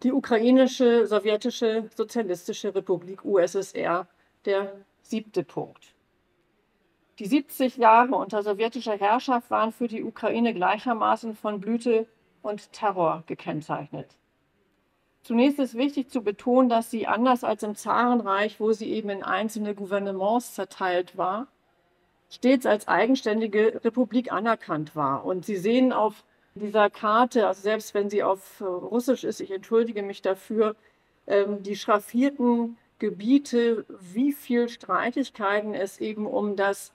Die 0.05 0.13
ukrainische 0.13 1.09
sowjetische 1.09 1.91
sozialistische 1.97 2.73
Republik 2.73 3.25
USSR, 3.25 4.07
der 4.45 4.73
siebte 5.03 5.43
Punkt. 5.43 5.93
Die 7.19 7.27
70 7.27 7.79
Jahre 7.79 8.15
unter 8.15 8.45
sowjetischer 8.45 8.97
Herrschaft 8.97 9.51
waren 9.51 9.73
für 9.73 9.89
die 9.89 10.05
Ukraine 10.05 10.55
gleichermaßen 10.55 11.35
von 11.35 11.61
Blüte 11.61 12.07
und 12.43 12.73
Terror 12.73 13.25
gekennzeichnet. 13.27 14.17
Zunächst 15.23 15.61
ist 15.61 15.77
wichtig 15.77 16.11
zu 16.11 16.23
betonen, 16.23 16.69
dass 16.69 16.91
sie 16.91 17.07
anders 17.07 17.45
als 17.45 17.63
im 17.63 17.77
Zarenreich, 17.77 18.59
wo 18.59 18.73
sie 18.73 18.93
eben 18.93 19.09
in 19.09 19.23
einzelne 19.23 19.75
Gouvernements 19.75 20.55
zerteilt 20.55 21.17
war, 21.17 21.47
stets 22.29 22.67
als 22.67 22.89
eigenständige 22.89 23.81
Republik 23.85 24.33
anerkannt 24.33 24.97
war. 24.97 25.25
Und 25.25 25.45
Sie 25.45 25.57
sehen 25.57 25.93
auf 25.93 26.25
dieser 26.55 26.91
Karte, 26.91 27.47
also 27.47 27.63
selbst 27.63 27.95
wenn 27.95 28.11
sie 28.11 28.23
auf 28.23 28.61
äh, 28.61 28.65
Russisch 28.65 29.25
ist, 29.25 29.41
ich 29.41 29.51
entschuldige 29.51 30.03
mich 30.03 30.23
dafür, 30.23 30.77
ähm, 31.27 31.63
die 31.63 31.77
schraffierten 31.77 32.77
Gebiete, 32.99 33.85
wie 33.89 34.33
viel 34.33 34.69
Streitigkeiten 34.69 35.75
es 35.75 35.99
eben 35.99 36.27
um 36.27 36.57
das 36.57 36.93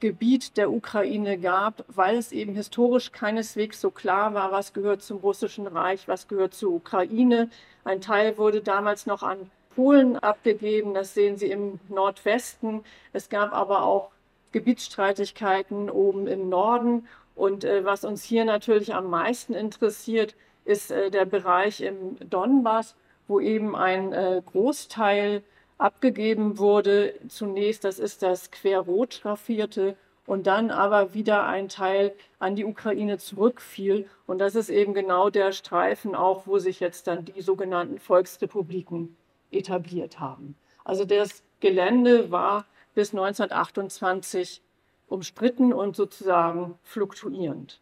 Gebiet 0.00 0.56
der 0.56 0.70
Ukraine 0.70 1.38
gab, 1.38 1.84
weil 1.88 2.16
es 2.16 2.30
eben 2.30 2.54
historisch 2.54 3.10
keineswegs 3.10 3.80
so 3.80 3.90
klar 3.90 4.32
war, 4.32 4.52
was 4.52 4.72
gehört 4.72 5.02
zum 5.02 5.18
Russischen 5.18 5.66
Reich, 5.66 6.06
was 6.06 6.28
gehört 6.28 6.54
zur 6.54 6.72
Ukraine. 6.72 7.50
Ein 7.84 8.00
Teil 8.00 8.38
wurde 8.38 8.60
damals 8.60 9.06
noch 9.06 9.22
an 9.24 9.50
Polen 9.74 10.16
abgegeben, 10.16 10.94
das 10.94 11.14
sehen 11.14 11.36
Sie 11.36 11.50
im 11.50 11.80
Nordwesten. 11.88 12.84
Es 13.12 13.28
gab 13.28 13.52
aber 13.52 13.82
auch 13.82 14.10
Gebietsstreitigkeiten 14.52 15.90
oben 15.90 16.26
im 16.26 16.48
Norden. 16.48 17.08
Und 17.34 17.64
äh, 17.64 17.84
was 17.84 18.04
uns 18.04 18.24
hier 18.24 18.44
natürlich 18.44 18.94
am 18.94 19.10
meisten 19.10 19.54
interessiert, 19.54 20.34
ist 20.64 20.90
äh, 20.90 21.10
der 21.10 21.24
Bereich 21.24 21.80
im 21.80 22.16
Donbass, 22.28 22.94
wo 23.26 23.40
eben 23.40 23.76
ein 23.76 24.12
äh, 24.12 24.42
Großteil 24.44 25.42
abgegeben 25.78 26.58
wurde. 26.58 27.14
Zunächst, 27.28 27.84
das 27.84 27.98
ist 27.98 28.22
das 28.22 28.50
querrot 28.50 29.14
schraffierte 29.14 29.96
und 30.26 30.46
dann 30.46 30.70
aber 30.70 31.14
wieder 31.14 31.46
ein 31.46 31.68
Teil 31.68 32.14
an 32.38 32.54
die 32.54 32.64
Ukraine 32.64 33.18
zurückfiel. 33.18 34.06
Und 34.26 34.38
das 34.38 34.54
ist 34.54 34.68
eben 34.68 34.92
genau 34.92 35.30
der 35.30 35.52
Streifen 35.52 36.14
auch, 36.14 36.46
wo 36.46 36.58
sich 36.58 36.80
jetzt 36.80 37.06
dann 37.06 37.24
die 37.24 37.40
sogenannten 37.40 37.98
Volksrepubliken 37.98 39.16
etabliert 39.50 40.20
haben. 40.20 40.56
Also 40.84 41.04
das 41.04 41.42
Gelände 41.60 42.30
war 42.30 42.66
bis 42.94 43.12
1928 43.14 44.60
umstritten 45.08 45.72
und 45.72 45.96
sozusagen 45.96 46.78
fluktuierend. 46.82 47.80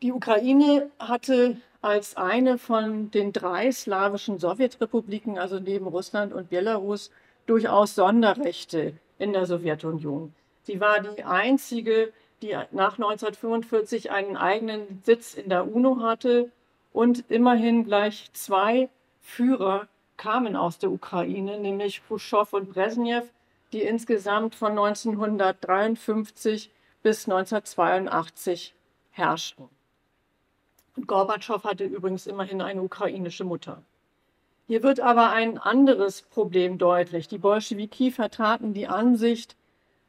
Die 0.00 0.12
Ukraine 0.12 0.90
hatte 1.00 1.56
als 1.82 2.16
eine 2.16 2.56
von 2.56 3.10
den 3.10 3.32
drei 3.32 3.72
slawischen 3.72 4.38
Sowjetrepubliken, 4.38 5.38
also 5.38 5.58
neben 5.58 5.88
Russland 5.88 6.32
und 6.32 6.50
Belarus, 6.50 7.10
durchaus 7.46 7.96
Sonderrechte 7.96 8.92
in 9.18 9.32
der 9.32 9.46
Sowjetunion. 9.46 10.32
Sie 10.62 10.78
war 10.78 11.00
die 11.00 11.24
einzige, 11.24 12.12
die 12.42 12.56
nach 12.70 12.92
1945 12.92 14.12
einen 14.12 14.36
eigenen 14.36 15.02
Sitz 15.04 15.34
in 15.34 15.48
der 15.48 15.66
UNO 15.66 16.00
hatte 16.00 16.52
und 16.92 17.24
immerhin 17.28 17.82
gleich 17.82 18.30
zwei 18.34 18.88
Führer 19.20 19.88
kamen 20.16 20.54
aus 20.54 20.78
der 20.78 20.92
Ukraine, 20.92 21.58
nämlich 21.58 22.02
Khrushchev 22.06 22.54
und 22.54 22.72
Brezhnev, 22.72 23.32
die 23.72 23.82
insgesamt 23.82 24.54
von 24.54 24.78
1953 24.78 26.70
bis 27.02 27.28
1982 27.28 28.74
herrschten. 29.10 29.68
Gorbatschow 31.06 31.62
hatte 31.64 31.84
übrigens 31.84 32.26
immerhin 32.26 32.60
eine 32.60 32.82
ukrainische 32.82 33.44
Mutter. 33.44 33.82
Hier 34.66 34.82
wird 34.82 35.00
aber 35.00 35.30
ein 35.30 35.56
anderes 35.56 36.22
Problem 36.22 36.78
deutlich. 36.78 37.28
Die 37.28 37.38
Bolschewiki 37.38 38.10
vertraten 38.10 38.74
die 38.74 38.86
Ansicht, 38.86 39.56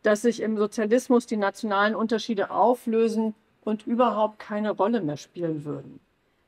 dass 0.03 0.21
sich 0.21 0.41
im 0.41 0.57
Sozialismus 0.57 1.25
die 1.25 1.37
nationalen 1.37 1.95
Unterschiede 1.95 2.51
auflösen 2.51 3.35
und 3.63 3.85
überhaupt 3.85 4.39
keine 4.39 4.71
Rolle 4.71 5.01
mehr 5.01 5.17
spielen 5.17 5.65
würden. 5.65 5.99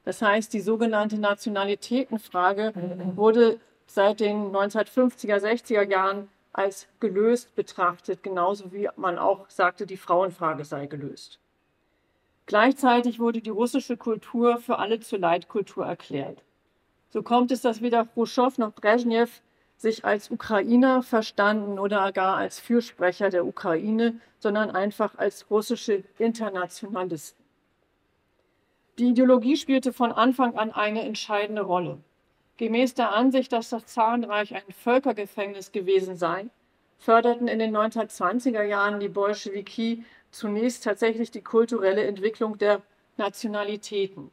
Das 0.04 0.22
heißt, 0.22 0.54
die 0.54 0.62
sogenannte 0.62 1.20
Nationalitätenfrage 1.20 2.74
wurde 3.16 3.60
seit 3.86 4.20
den 4.20 4.52
1950er, 4.52 5.38
60er 5.38 5.90
Jahren 5.90 6.30
als 6.54 6.88
gelöst 7.00 7.56
betrachtet, 7.56 8.24
genauso 8.24 8.72
wie 8.74 8.90
man 8.96 9.18
auch 9.18 9.50
sagte, 9.50 9.86
die 9.86 9.98
Frauenfrage 9.98 10.66
sei 10.66 10.86
gelöst. 10.88 11.40
Gleichzeitig 12.52 13.22
wurde 13.22 13.40
die 13.40 13.50
russische 13.50 13.96
Kultur 13.96 14.58
für 14.58 14.78
alle 14.78 15.00
zur 15.00 15.20
Leitkultur 15.20 15.86
erklärt. 15.86 16.44
So 17.10 17.24
kommt 17.24 17.50
es, 17.50 17.62
dass 17.62 17.82
weder 17.82 18.06
Khrushchev 18.06 18.60
noch 18.60 18.74
Brezhnev 18.74 19.42
sich 19.78 20.04
als 20.04 20.30
Ukrainer 20.30 21.02
verstanden 21.02 21.80
oder 21.80 22.12
gar 22.12 22.36
als 22.36 22.60
Fürsprecher 22.60 23.30
der 23.30 23.46
Ukraine, 23.46 24.20
sondern 24.38 24.70
einfach 24.70 25.18
als 25.18 25.50
russische 25.50 26.04
Internationalisten. 26.18 27.42
Die 29.00 29.12
Ideologie 29.12 29.56
spielte 29.56 29.94
von 29.94 30.12
Anfang 30.12 30.58
an 30.58 30.72
eine 30.72 31.04
entscheidende 31.04 31.62
Rolle. 31.62 32.00
Gemäß 32.58 32.96
der 32.96 33.14
Ansicht, 33.14 33.54
dass 33.54 33.70
das 33.70 33.86
Zarenreich 33.86 34.54
ein 34.54 34.74
Völkergefängnis 34.78 35.72
gewesen 35.72 36.18
sei, 36.18 36.48
förderten 36.98 37.48
in 37.48 37.60
den 37.60 37.74
1920er 37.74 38.64
Jahren 38.64 39.00
die 39.00 39.08
Bolschewiki 39.08 40.04
zunächst 40.32 40.84
tatsächlich 40.84 41.32
die 41.32 41.42
kulturelle 41.42 42.06
Entwicklung 42.06 42.58
der 42.58 42.82
Nationalitäten. 43.18 44.32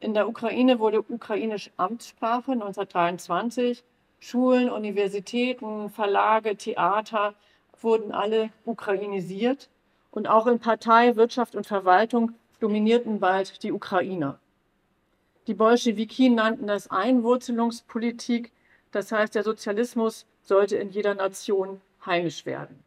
In 0.00 0.14
der 0.14 0.28
Ukraine 0.28 0.78
wurde 0.78 1.00
Ukrainisch 1.00 1.70
Amtssprache 1.76 2.52
1923. 2.52 3.84
Schulen, 4.18 4.70
Universitäten, 4.70 5.90
Verlage, 5.90 6.56
Theater 6.56 7.34
wurden 7.80 8.12
alle 8.12 8.50
ukrainisiert. 8.64 9.68
Und 10.10 10.28
auch 10.28 10.46
in 10.46 10.58
Partei, 10.58 11.16
Wirtschaft 11.16 11.54
und 11.54 11.66
Verwaltung 11.66 12.32
dominierten 12.60 13.20
bald 13.20 13.62
die 13.62 13.72
Ukrainer. 13.72 14.38
Die 15.46 15.54
Bolschewiki 15.54 16.30
nannten 16.30 16.66
das 16.66 16.90
Einwurzelungspolitik, 16.90 18.50
das 18.90 19.12
heißt, 19.12 19.34
der 19.34 19.44
Sozialismus 19.44 20.26
sollte 20.42 20.76
in 20.76 20.90
jeder 20.90 21.14
Nation 21.14 21.80
heimisch 22.04 22.46
werden. 22.46 22.82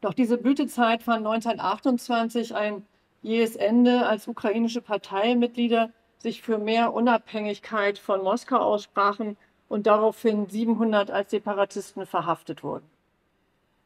Doch 0.00 0.14
diese 0.14 0.38
Blütezeit 0.38 1.02
fand 1.02 1.26
1928 1.26 2.54
ein 2.54 2.86
jähes 3.22 3.56
Ende, 3.56 4.06
als 4.06 4.28
ukrainische 4.28 4.80
Parteimitglieder 4.80 5.90
sich 6.18 6.42
für 6.42 6.58
mehr 6.58 6.94
Unabhängigkeit 6.94 7.98
von 7.98 8.22
Moskau 8.22 8.58
aussprachen 8.58 9.36
und 9.68 9.86
daraufhin 9.86 10.48
700 10.48 11.10
als 11.10 11.30
Separatisten 11.30 12.06
verhaftet 12.06 12.62
wurden. 12.62 12.88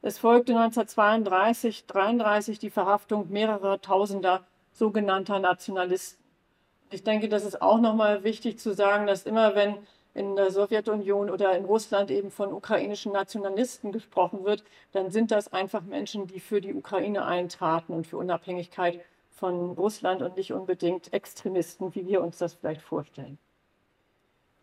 Es 0.02 0.18
folgte 0.18 0.52
1932, 0.52 1.84
1933 1.88 2.58
die 2.58 2.70
Verhaftung 2.70 3.30
mehrerer 3.30 3.80
Tausender 3.80 4.44
sogenannter 4.72 5.38
Nationalisten. 5.38 6.22
Ich 6.90 7.04
denke, 7.04 7.28
das 7.28 7.44
ist 7.44 7.62
auch 7.62 7.80
nochmal 7.80 8.24
wichtig 8.24 8.58
zu 8.58 8.74
sagen, 8.74 9.06
dass 9.06 9.24
immer 9.24 9.54
wenn 9.54 9.76
in 10.14 10.36
der 10.36 10.50
Sowjetunion 10.50 11.30
oder 11.30 11.56
in 11.56 11.64
Russland 11.64 12.10
eben 12.10 12.30
von 12.30 12.52
ukrainischen 12.52 13.12
Nationalisten 13.12 13.92
gesprochen 13.92 14.44
wird, 14.44 14.62
dann 14.92 15.10
sind 15.10 15.30
das 15.30 15.52
einfach 15.52 15.82
Menschen, 15.82 16.26
die 16.26 16.40
für 16.40 16.60
die 16.60 16.74
Ukraine 16.74 17.24
eintraten 17.24 17.92
und 17.92 18.06
für 18.06 18.18
Unabhängigkeit 18.18 19.00
von 19.30 19.72
Russland 19.72 20.22
und 20.22 20.36
nicht 20.36 20.52
unbedingt 20.52 21.12
Extremisten, 21.12 21.94
wie 21.94 22.06
wir 22.06 22.22
uns 22.22 22.38
das 22.38 22.54
vielleicht 22.54 22.82
vorstellen. 22.82 23.38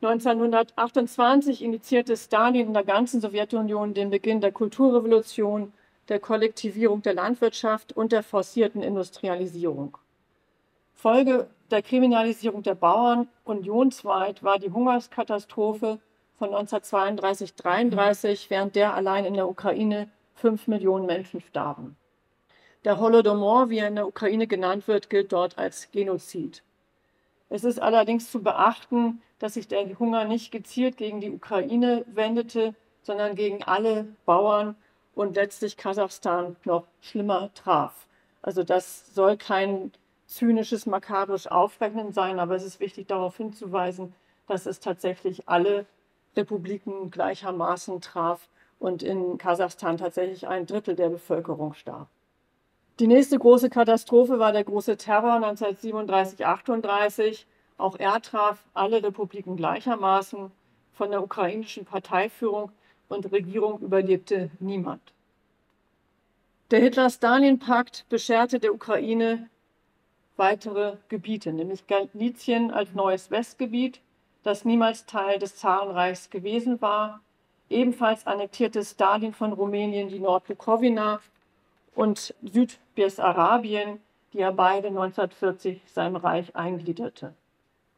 1928 0.02 1.62
initiierte 1.62 2.16
Stalin 2.16 2.68
in 2.68 2.74
der 2.74 2.86
ganzen 2.86 3.20
Sowjetunion 3.20 3.94
den 3.94 4.10
Beginn 4.12 4.40
der 4.40 4.54
Kulturrevolution, 4.54 5.74
der 6.08 6.20
Kollektivierung 6.20 7.02
der 7.02 7.16
Landwirtschaft 7.16 7.92
und 7.92 8.14
der 8.14 8.24
forcierten 8.24 8.82
Industrialisierung. 8.82 9.98
Folge 11.00 11.48
der 11.72 11.82
Kriminalisierung 11.82 12.62
der 12.62 12.76
Bauern 12.76 13.30
unionsweit 13.46 14.44
war 14.44 14.60
die 14.60 14.70
Hungerskatastrophe 14.70 16.00
von 16.36 16.50
1932-33, 16.50 18.50
während 18.50 18.76
der 18.76 18.96
allein 18.96 19.24
in 19.24 19.36
der 19.36 19.48
Ukraine 19.48 20.10
fünf 20.36 20.68
Millionen 20.68 21.06
Menschen 21.06 21.40
starben. 21.40 21.96
Der 22.84 23.00
Holodomor, 23.00 23.70
wie 23.70 23.78
er 23.78 23.88
in 23.88 23.96
der 23.96 24.10
Ukraine 24.10 24.46
genannt 24.46 24.90
wird, 24.90 25.10
gilt 25.10 25.32
dort 25.32 25.58
als 25.58 25.90
Genozid. 25.92 26.64
Es 27.48 27.64
ist 27.64 27.82
allerdings 27.82 28.30
zu 28.30 28.44
beachten, 28.44 29.22
dass 29.40 29.54
sich 29.54 29.70
der 29.70 29.88
Hunger 30.00 30.26
nicht 30.26 30.52
gezielt 30.52 30.98
gegen 30.98 31.22
die 31.22 31.32
Ukraine 31.32 32.04
wendete, 32.08 32.76
sondern 33.04 33.36
gegen 33.36 33.64
alle 33.64 34.06
Bauern 34.26 34.76
und 35.16 35.38
letztlich 35.38 35.78
Kasachstan 35.78 36.58
noch 36.66 36.88
schlimmer 37.00 37.54
traf. 37.54 38.06
Also 38.42 38.64
das 38.64 39.16
soll 39.16 39.38
kein 39.38 39.94
zynisches, 40.30 40.86
makabres 40.86 41.48
Aufrechnen 41.48 42.13
sein, 42.13 42.39
aber 42.39 42.56
es 42.56 42.63
ist 42.63 42.80
wichtig 42.80 43.08
darauf 43.08 43.38
hinzuweisen, 43.38 44.13
dass 44.48 44.65
es 44.65 44.80
tatsächlich 44.80 45.50
alle 45.50 45.86
Republiken 46.38 47.12
gleichermaßen 47.12 48.00
traf 48.00 48.48
und 48.80 49.04
in 49.04 49.38
Kasachstan 49.38 49.98
tatsächlich 49.98 50.48
ein 50.48 50.65
Drittel 50.65 50.96
der 50.96 51.10
Bevölkerung 51.10 51.74
starb. 51.74 52.08
Die 53.00 53.08
nächste 53.08 53.39
große 53.39 53.70
Katastrophe 53.70 54.39
war 54.39 54.52
der 54.52 54.63
große 54.63 54.98
Terror 54.98 55.34
1937, 55.36 56.46
38. 56.46 57.48
Auch 57.78 57.98
er 57.98 58.22
traf 58.22 58.63
alle 58.74 59.02
Republiken 59.02 59.56
gleichermaßen. 59.56 60.52
Von 60.94 61.12
der 61.12 61.24
ukrainischen 61.24 61.86
Parteiführung 61.86 62.72
und 63.08 63.32
Regierung 63.32 63.80
überlebte 63.80 64.50
niemand. 64.60 65.02
Der 66.72 66.82
Hitler-Stalin-Pakt 66.82 68.06
bescherte 68.10 68.60
der 68.60 68.74
Ukraine 68.74 69.50
weitere 70.39 70.95
Gebiete, 71.10 71.54
nämlich 71.54 71.86
Galizien 71.86 72.71
als 72.71 72.93
neues 72.93 73.30
Westgebiet, 73.30 74.02
das 74.41 74.65
niemals 74.65 75.06
Teil 75.06 75.38
des 75.38 75.58
Zarenreichs 75.58 76.30
gewesen 76.32 76.82
war. 76.82 77.21
Ebenfalls 77.69 78.25
annektierte 78.25 78.84
Stalin 78.84 79.34
von 79.34 79.54
Rumänien 79.54 80.08
die 80.08 80.19
Nordbukowina 80.19 81.19
und 81.93 82.34
Südbessarabien, 82.41 83.99
die 84.34 84.39
er 84.39 84.54
beide 84.54 84.88
1940 84.88 85.82
seinem 85.86 86.15
Reich 86.15 86.56
eingliederte. 86.56 87.34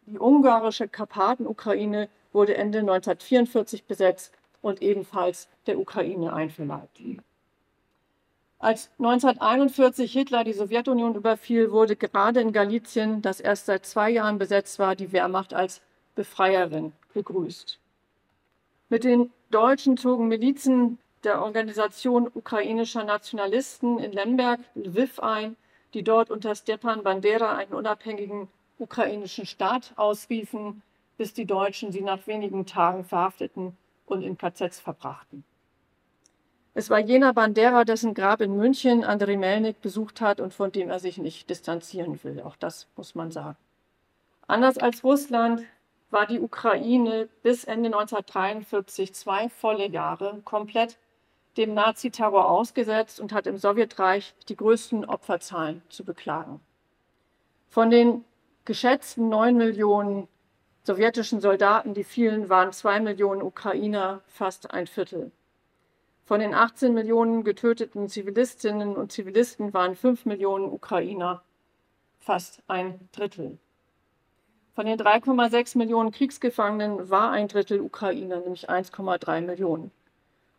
Die 0.08 0.19
ungarische 0.19 0.88
Karpatenukraine 0.88 2.10
wurde 2.34 2.58
Ende 2.58 2.80
1944 2.80 3.86
besetzt 3.86 4.34
und 4.62 4.82
ebenfalls 4.82 5.47
der 5.67 5.80
Ukraine 5.80 6.34
einverleibt. 6.34 6.99
Als 8.62 8.91
1941 9.00 10.13
Hitler 10.13 10.43
die 10.43 10.54
Sowjetunion 10.54 11.15
überfiel, 11.15 11.71
wurde 11.71 11.95
gerade 11.95 12.41
in 12.41 12.54
Galizien, 12.54 13.24
das 13.24 13.39
erst 13.39 13.65
seit 13.65 13.88
zwei 13.88 14.12
Jahren 14.12 14.38
besetzt 14.38 14.78
war, 14.78 14.95
die 14.95 15.12
Wehrmacht 15.12 15.56
als 15.56 15.82
Befreierin 16.13 16.93
begrüßt. 17.15 17.80
Mit 18.89 19.04
den 19.04 19.32
Deutschen 19.50 19.97
zogen 19.97 20.28
Milizen 20.28 21.00
der 21.24 21.41
Organisation 21.41 22.30
ukrainischer 22.32 23.04
Nationalisten 23.04 23.97
in 23.97 24.12
Lemberg, 24.12 24.60
Lviv 24.76 25.19
ein, 25.19 25.56
die 25.95 26.04
dort 26.04 26.30
unter 26.30 26.54
Stepan 26.54 27.02
Bandera 27.02 27.56
einen 27.56 27.74
unabhängigen 27.74 28.47
ukrainischen 28.78 29.47
Staat 29.47 29.93
ausriefen, 29.95 30.84
bis 31.17 31.34
die 31.34 31.45
Deutschen 31.45 31.91
sie 31.91 32.02
nach 32.02 32.28
wenigen 32.28 32.67
Tagen 32.67 33.06
verhafteten 33.06 33.76
und 34.06 34.21
in 34.21 34.38
KZs 34.38 34.80
verbrachten. 34.80 35.45
Es 36.74 36.90
war 36.90 37.00
jener 37.00 37.34
Bandera, 37.34 37.84
dessen 37.84 38.14
Grab 38.14 38.40
in 38.40 38.56
München 38.56 39.04
Andrei 39.04 39.36
Melnik 39.36 39.82
besucht 39.82 40.22
hat 40.22 40.40
und 40.40 40.54
von 40.54 40.72
dem 40.72 40.90
er 40.90 41.00
sich 41.00 41.18
nicht 41.18 41.50
distanzieren 41.50 42.24
will. 42.24 42.42
Auch 42.42 42.56
das 42.56 42.88
muss 42.96 43.14
man 43.14 43.30
sagen. 43.30 43.58
Anders 44.48 44.78
als 44.78 45.04
Russland 45.04 45.64
war 46.12 46.28
die 46.28 46.40
Ukraine 46.40 47.28
bis 47.44 47.66
Ende 47.66 47.88
1943 47.88 49.14
zwei 49.14 49.50
volle 49.50 49.88
Jahre 49.88 50.42
komplett 50.46 50.98
dem 51.58 51.74
Naziterror 51.74 52.50
ausgesetzt 52.50 53.20
und 53.20 53.34
hat 53.34 53.48
im 53.48 53.58
Sowjetreich 53.58 54.34
die 54.48 54.56
größten 54.56 55.04
Opferzahlen 55.04 55.82
zu 55.90 56.06
beklagen. 56.06 56.62
Von 57.68 57.90
den 57.90 58.24
geschätzten 58.64 59.28
neun 59.28 59.58
Millionen 59.58 60.30
sowjetischen 60.84 61.42
Soldaten, 61.42 61.94
die 61.94 62.06
fielen, 62.06 62.50
waren 62.50 62.72
zwei 62.72 63.00
Millionen 63.02 63.42
Ukrainer, 63.42 64.22
fast 64.28 64.72
ein 64.72 64.88
Viertel. 64.88 65.32
Von 66.32 66.39
den 66.39 66.54
18 66.54 66.94
Millionen 66.94 67.44
getöteten 67.44 68.08
Zivilistinnen 68.08 68.96
und 68.96 69.12
Zivilisten 69.12 69.74
waren 69.74 69.98
5 69.98 70.26
Millionen 70.26 70.72
Ukrainer, 70.72 71.41
fast 72.22 72.63
ein 72.67 73.10
Drittel. 73.12 73.58
Von 74.74 74.86
den 74.86 74.98
3,6 74.98 75.78
Millionen 75.78 76.12
Kriegsgefangenen 76.13 77.10
war 77.10 77.32
ein 77.32 77.50
Drittel 77.50 77.82
Ukrainer, 77.82 78.39
nämlich 78.39 78.70
1,3 78.70 79.41
Millionen. 79.41 79.91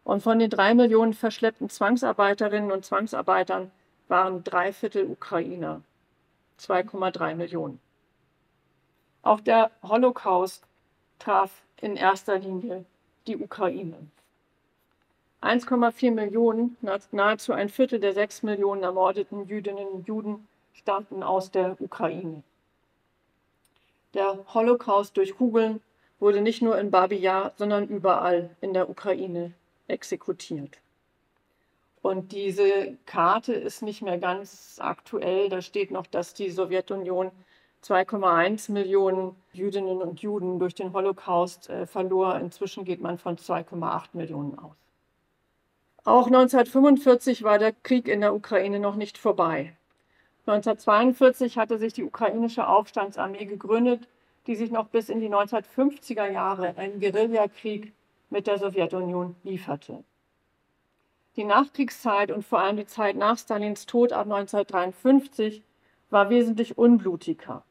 Und 0.05 0.23
von 0.23 0.39
den 0.39 0.51
3 0.51 0.75
Millionen 0.75 1.15
verschleppten 1.15 1.71
Zwangsarbeiterinnen 1.71 2.71
und 2.71 2.85
Zwangsarbeitern 2.85 3.71
waren 4.09 4.45
drei 4.45 4.75
Viertel 4.75 5.07
Ukrainer, 5.07 5.81
2,3 6.61 7.35
Millionen. 7.35 7.81
Auch 9.23 9.41
der 9.41 9.71
Holocaust 9.83 10.65
traf 11.19 11.63
in 11.81 11.97
erster 11.97 12.39
Linie 12.39 12.85
die 13.27 13.39
Ukraine. 13.39 13.97
1,4 15.43 16.13
Millionen, 16.13 16.77
nahezu 17.11 17.53
ein 17.53 17.69
Viertel 17.69 17.99
der 17.99 18.13
6 18.13 18.45
Millionen 18.45 18.85
ermordeten 18.85 19.49
Jüdinnen 19.49 19.89
und 19.89 20.07
Juden 20.07 20.47
stammten 20.73 21.23
aus 21.23 21.51
der 21.51 21.77
Ukraine. 21.81 22.43
Der 24.15 24.39
Holocaust 24.55 25.17
durch 25.17 25.37
Kugeln 25.37 25.81
wurde 26.21 26.43
nicht 26.43 26.63
nur 26.63 26.79
in 26.79 26.93
Babi 26.93 27.17
Yar, 27.17 27.53
sondern 27.57 27.89
überall 27.89 28.51
in 28.61 28.73
der 28.73 28.89
Ukraine 28.89 29.53
exekutiert. 29.89 30.79
Und 32.03 32.33
diese 32.33 32.97
Karte 33.07 33.53
ist 33.53 33.83
nicht 33.83 34.03
mehr 34.03 34.19
ganz 34.19 34.79
aktuell. 34.81 35.49
Da 35.49 35.63
steht 35.63 35.91
noch, 35.91 36.07
dass 36.07 36.35
die 36.35 36.51
Sowjetunion 36.51 37.31
2,1 37.85 38.71
Millionen 38.71 39.35
Jüdinnen 39.53 40.03
und 40.03 40.21
Juden 40.21 40.61
durch 40.61 40.75
den 40.75 40.93
Holocaust 40.93 41.69
äh, 41.69 41.87
verlor. 41.87 42.37
Inzwischen 42.37 42.85
geht 42.85 43.01
man 43.01 43.19
von 43.19 43.37
2,8 43.37 44.09
Millionen 44.13 44.59
aus. 44.59 44.82
Auch 46.05 46.27
1945 46.27 47.45
war 47.45 47.59
der 47.59 47.73
Krieg 47.73 48.09
in 48.09 48.21
der 48.21 48.35
Ukraine 48.35 48.81
noch 48.81 48.97
nicht 48.97 49.19
vorbei. 49.19 49.77
1942 50.47 51.59
hatte 51.59 51.79
sich 51.79 51.93
die 51.93 52.03
ukrainische 52.03 52.67
Aufstandsarmee 52.67 53.45
gegründet, 53.45 54.09
die 54.49 54.57
sich 54.57 54.73
noch 54.73 54.89
bis 54.89 55.09
in 55.09 55.21
die 55.21 55.29
1950er 55.29 56.29
Jahre 56.29 56.77
einen 56.77 56.99
Guerillakrieg 56.99 57.93
mit 58.31 58.49
der 58.49 58.59
Sowjetunion 58.59 59.37
lieferte. 59.45 60.03
Die 61.37 61.45
Nachkriegszeit 61.45 62.33
und 62.33 62.45
vor 62.45 62.59
allem 62.59 62.77
die 62.77 62.87
Zeit 62.87 63.17
nach 63.17 63.39
Stalins 63.39 63.87
Tod 63.87 64.13
ab 64.13 64.25
1953 64.25 65.63
war 66.11 66.29
wesentlich 66.31 66.77
unblutiger. 66.77 67.63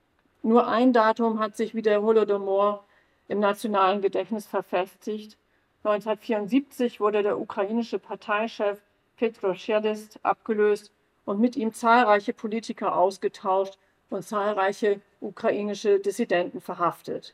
Nur 0.42 0.68
ein 0.68 0.94
Datum 0.94 1.40
hat 1.40 1.58
sich 1.58 1.76
wie 1.76 1.82
der 1.82 2.02
Holodomor 2.02 2.86
im 3.28 3.40
nationalen 3.40 4.02
Gedächtnis 4.02 4.48
verfestigt. 4.48 5.38
1974 5.84 7.00
wurde 7.00 7.24
der 7.24 7.40
ukrainische 7.40 7.98
Parteichef 7.98 8.80
Petro 9.18 9.56
Scherdist 9.56 10.20
abgelöst 10.24 10.92
und 11.26 11.40
mit 11.40 11.56
ihm 11.56 11.74
zahlreiche 11.74 12.34
Politiker 12.34 12.96
ausgetauscht 12.96 13.78
und 14.10 14.24
zahlreiche 14.24 15.02
ukrainische 15.22 16.00
Dissidenten 16.00 16.62
verhaftet. 16.62 17.34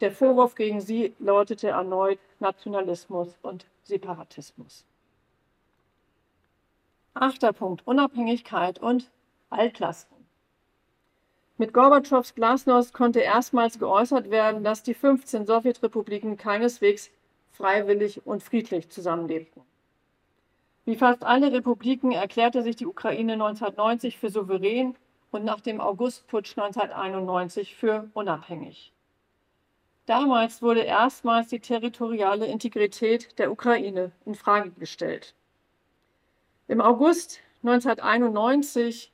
Der 0.00 0.12
Vorwurf 0.12 0.54
gegen 0.54 0.80
sie 0.80 1.14
lautete 1.18 1.68
erneut 1.68 2.18
Nationalismus 2.40 3.36
und 3.42 3.66
Separatismus. 3.84 4.84
Achter 7.14 7.52
Punkt, 7.52 7.86
Unabhängigkeit 7.86 8.78
und 8.78 9.10
Altlasten. 9.50 10.16
Mit 11.56 11.74
Gorbatschows 11.74 12.36
Glasnost 12.36 12.94
konnte 12.94 13.18
erstmals 13.18 13.80
geäußert 13.80 14.30
werden, 14.30 14.62
dass 14.62 14.84
die 14.84 14.94
15 14.94 15.46
Sowjetrepubliken 15.46 16.36
keineswegs 16.36 17.10
freiwillig 17.52 18.26
und 18.26 18.42
friedlich 18.42 18.90
zusammenlebten. 18.90 19.62
Wie 20.84 20.96
fast 20.96 21.22
alle 21.22 21.52
Republiken 21.52 22.12
erklärte 22.12 22.62
sich 22.62 22.76
die 22.76 22.86
Ukraine 22.86 23.34
1990 23.34 24.16
für 24.16 24.30
souverän 24.30 24.96
und 25.30 25.44
nach 25.44 25.60
dem 25.60 25.80
Augustputsch 25.80 26.56
1991 26.56 27.76
für 27.76 28.08
unabhängig. 28.14 28.92
Damals 30.06 30.62
wurde 30.62 30.80
erstmals 30.80 31.48
die 31.48 31.60
territoriale 31.60 32.46
Integrität 32.46 33.38
der 33.38 33.52
Ukraine 33.52 34.12
in 34.24 34.34
Frage 34.34 34.70
gestellt. 34.70 35.34
Im 36.66 36.80
August 36.80 37.40
1991 37.62 39.12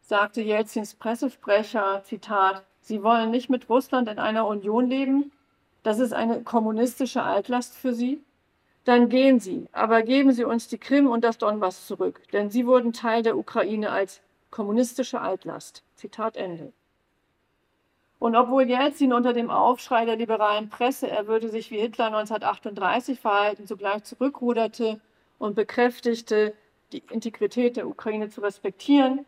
sagte 0.00 0.40
Jelzins 0.40 0.94
Pressesprecher, 0.94 2.02
Zitat, 2.04 2.64
Sie 2.80 3.02
wollen 3.02 3.30
nicht 3.30 3.50
mit 3.50 3.68
Russland 3.68 4.08
in 4.08 4.18
einer 4.18 4.46
Union 4.46 4.88
leben? 4.88 5.32
Das 5.86 6.00
ist 6.00 6.12
eine 6.12 6.42
kommunistische 6.42 7.22
Altlast 7.22 7.76
für 7.76 7.94
Sie? 7.94 8.20
Dann 8.82 9.08
gehen 9.08 9.38
Sie, 9.38 9.68
aber 9.70 10.02
geben 10.02 10.32
Sie 10.32 10.42
uns 10.42 10.66
die 10.66 10.78
Krim 10.78 11.06
und 11.06 11.22
das 11.22 11.38
Donbass 11.38 11.86
zurück, 11.86 12.22
denn 12.32 12.50
sie 12.50 12.66
wurden 12.66 12.92
Teil 12.92 13.22
der 13.22 13.38
Ukraine 13.38 13.92
als 13.92 14.20
kommunistische 14.50 15.20
Altlast. 15.20 15.84
Zitat 15.94 16.36
Ende. 16.36 16.72
Und 18.18 18.34
obwohl 18.34 18.68
Jelzin 18.68 19.12
unter 19.12 19.32
dem 19.32 19.48
Aufschrei 19.48 20.04
der 20.04 20.16
liberalen 20.16 20.70
Presse, 20.70 21.08
er 21.08 21.28
würde 21.28 21.50
sich 21.50 21.70
wie 21.70 21.78
Hitler 21.78 22.06
1938 22.06 23.20
verhalten, 23.20 23.68
sogleich 23.68 24.02
zurückruderte 24.02 25.00
und 25.38 25.54
bekräftigte, 25.54 26.54
die 26.90 27.04
Integrität 27.12 27.76
der 27.76 27.86
Ukraine 27.86 28.28
zu 28.28 28.40
respektieren, 28.40 29.24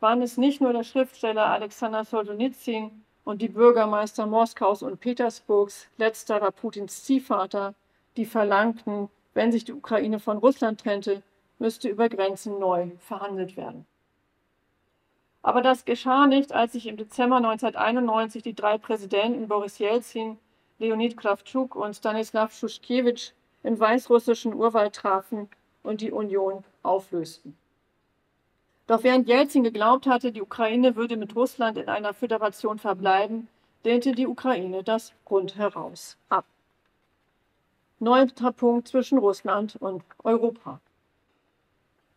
waren 0.00 0.22
es 0.22 0.36
nicht 0.36 0.60
nur 0.60 0.72
der 0.72 0.82
Schriftsteller 0.82 1.46
Alexander 1.46 2.04
Solzhenitsyn 2.04 3.04
und 3.30 3.40
die 3.40 3.48
Bürgermeister 3.48 4.26
Moskaus 4.26 4.82
und 4.82 5.00
Petersburgs, 5.00 5.86
letzterer 5.98 6.50
Putins 6.50 7.04
Ziehvater, 7.04 7.74
die 8.16 8.24
verlangten, 8.24 9.08
wenn 9.34 9.52
sich 9.52 9.64
die 9.64 9.72
Ukraine 9.72 10.18
von 10.18 10.38
Russland 10.38 10.80
trennte, 10.80 11.22
müsste 11.60 11.88
über 11.88 12.08
Grenzen 12.08 12.58
neu 12.58 12.90
verhandelt 12.98 13.56
werden. 13.56 13.86
Aber 15.42 15.62
das 15.62 15.84
geschah 15.84 16.26
nicht, 16.26 16.52
als 16.52 16.72
sich 16.72 16.88
im 16.88 16.96
Dezember 16.96 17.36
1991 17.36 18.42
die 18.42 18.54
drei 18.54 18.78
Präsidenten 18.78 19.46
Boris 19.46 19.78
Jelzin, 19.78 20.36
Leonid 20.80 21.16
Kravchuk 21.16 21.76
und 21.76 21.94
Stanislav 21.94 22.52
Schuschkewitsch 22.52 23.30
im 23.62 23.78
weißrussischen 23.78 24.54
Urwald 24.54 24.96
trafen 24.96 25.48
und 25.84 26.00
die 26.00 26.10
Union 26.10 26.64
auflösten. 26.82 27.56
Doch 28.90 29.04
während 29.04 29.28
Jelzin 29.28 29.62
geglaubt 29.62 30.08
hatte, 30.08 30.32
die 30.32 30.42
Ukraine 30.42 30.96
würde 30.96 31.16
mit 31.16 31.36
Russland 31.36 31.78
in 31.78 31.88
einer 31.88 32.12
Föderation 32.12 32.80
verbleiben, 32.80 33.46
lehnte 33.84 34.16
die 34.16 34.26
Ukraine 34.26 34.82
das 34.82 35.12
rundheraus 35.30 36.16
ab. 36.28 36.44
Neunter 38.00 38.50
Punkt 38.50 38.88
zwischen 38.88 39.18
Russland 39.18 39.76
und 39.76 40.02
Europa. 40.24 40.80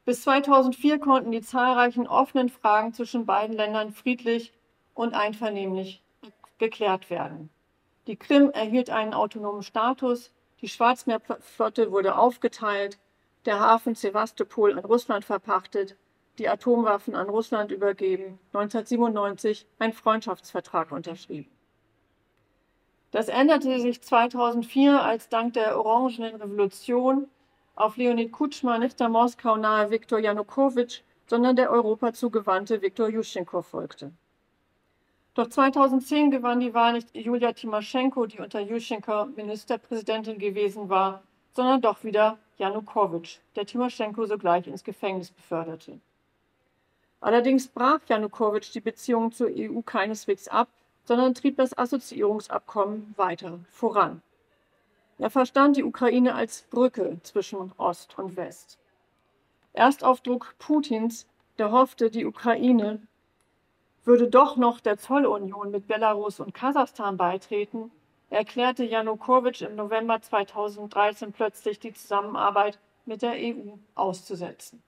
Bis 0.05 0.23
2004 0.23 0.97
konnten 0.97 1.31
die 1.31 1.43
zahlreichen 1.43 2.07
offenen 2.07 2.49
Fragen 2.49 2.91
zwischen 2.91 3.27
beiden 3.27 3.55
Ländern 3.55 3.93
friedlich 3.93 4.51
und 4.95 5.13
einvernehmlich 5.13 6.01
geklärt 6.57 7.11
werden. 7.11 7.51
Die 8.07 8.15
Krim 8.15 8.49
erhielt 8.49 8.89
einen 8.89 9.13
autonomen 9.13 9.61
Status, 9.61 10.31
die 10.61 10.69
Schwarzmeerflotte 10.69 11.91
wurde 11.91 12.17
aufgeteilt, 12.17 12.97
der 13.45 13.59
Hafen 13.59 13.93
Sevastopol 13.93 14.71
an 14.71 14.85
Russland 14.85 15.23
verpachtet, 15.23 15.97
die 16.37 16.49
Atomwaffen 16.49 17.15
an 17.15 17.29
Russland 17.29 17.71
übergeben, 17.71 18.39
1997 18.53 19.67
ein 19.79 19.93
Freundschaftsvertrag 19.93 20.91
unterschrieben. 20.91 21.49
Das 23.11 23.27
änderte 23.27 23.79
sich 23.79 24.01
2004, 24.01 25.01
als 25.01 25.29
dank 25.29 25.53
der 25.53 25.79
Orangenen 25.79 26.35
Revolution 26.35 27.27
auf 27.75 27.97
Leonid 27.97 28.31
Kutschma 28.31 28.79
nicht 28.79 28.99
der 28.99 29.09
Moskau 29.09 29.55
nahe 29.55 29.91
Viktor 29.91 30.19
Janukowitsch, 30.19 31.01
sondern 31.27 31.55
der 31.55 31.71
Europa 31.71 32.13
zugewandte 32.13 32.81
Viktor 32.81 33.09
Juschenko 33.09 33.61
folgte. 33.61 34.11
Doch 35.35 35.47
2010 35.47 36.29
gewann 36.29 36.59
die 36.59 36.73
Wahl 36.73 36.93
nicht 36.93 37.15
Julia 37.15 37.53
Timoschenko, 37.53 38.27
die 38.27 38.39
unter 38.39 38.59
Juschenko 38.59 39.25
Ministerpräsidentin 39.35 40.37
gewesen 40.37 40.89
war, 40.89 41.23
sondern 41.53 41.81
doch 41.81 42.03
wieder 42.03 42.37
Janukowitsch, 42.57 43.39
der 43.55 43.65
Timoschenko 43.65 44.25
sogleich 44.25 44.67
ins 44.67 44.83
Gefängnis 44.83 45.31
beförderte. 45.31 45.99
Allerdings 47.23 47.69
brach 47.69 48.01
Janukowitsch 48.09 48.73
die 48.73 48.81
Beziehungen 48.81 49.31
zur 49.31 49.47
EU 49.49 49.79
keineswegs 49.79 50.49
ab, 50.49 50.67
sondern 51.05 51.33
trieb 51.33 51.55
das 51.55 51.77
Assoziierungsabkommen 51.77 53.13
weiter 53.15 53.59
voran. 53.71 54.21
Er 55.19 55.29
verstand 55.29 55.77
die 55.77 55.85
Ukraine 55.85 56.35
als 56.35 56.63
Brücke 56.63 57.21
zwischen 57.23 57.71
Ost 57.77 58.19
und 58.19 58.35
West. 58.35 58.77
Erst 59.71 60.03
auf 60.03 60.19
Druck 60.19 60.55
Putins, 60.59 61.25
der 61.57 61.71
hoffte, 61.71 62.11
die 62.11 62.25
Ukraine 62.25 62.99
würde 64.03 64.27
doch 64.27 64.57
noch 64.57 64.81
der 64.81 64.97
Zollunion 64.97 65.71
mit 65.71 65.87
Belarus 65.87 66.41
und 66.41 66.53
Kasachstan 66.53 67.15
beitreten, 67.15 67.89
erklärte 68.31 68.83
Janukowitsch 68.83 69.61
im 69.61 69.77
November 69.77 70.19
2013 70.19 71.31
plötzlich 71.31 71.79
die 71.79 71.93
Zusammenarbeit 71.93 72.79
mit 73.05 73.21
der 73.21 73.35
EU 73.35 73.77
auszusetzen. 73.95 74.83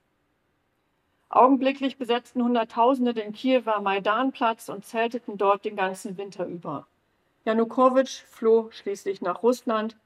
Augenblicklich 1.28 1.98
besetzten 1.98 2.42
Hunderttausende 2.42 3.12
den 3.12 3.32
Kiewer 3.32 3.80
Maidanplatz 3.80 4.68
und 4.68 4.84
zelteten 4.84 5.36
dort 5.36 5.64
den 5.64 5.76
ganzen 5.76 6.16
Winter 6.16 6.46
über. 6.46 6.86
Janukowitsch 7.44 8.22
floh 8.22 8.70
schließlich 8.70 9.22
nach 9.22 9.42
Russland, 9.42 9.96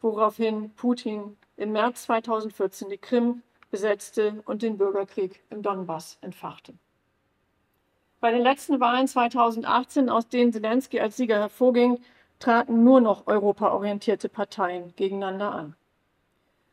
woraufhin 0.00 0.70
Putin 0.74 1.36
im 1.56 1.72
März 1.72 2.04
2014 2.04 2.90
die 2.90 2.98
Krim 2.98 3.42
besetzte 3.70 4.42
und 4.44 4.62
den 4.62 4.76
Bürgerkrieg 4.76 5.42
im 5.50 5.62
Donbass 5.62 6.18
entfachte. 6.20 6.74
Bei 8.20 8.30
den 8.30 8.42
letzten 8.42 8.80
Wahlen 8.80 9.08
2018, 9.08 10.08
aus 10.08 10.28
denen 10.28 10.52
Zelensky 10.52 11.00
als 11.00 11.16
Sieger 11.16 11.38
hervorging, 11.38 12.00
traten 12.38 12.84
nur 12.84 13.00
noch 13.00 13.26
europaorientierte 13.26 14.28
Parteien 14.28 14.92
gegeneinander 14.96 15.52
an. 15.52 15.74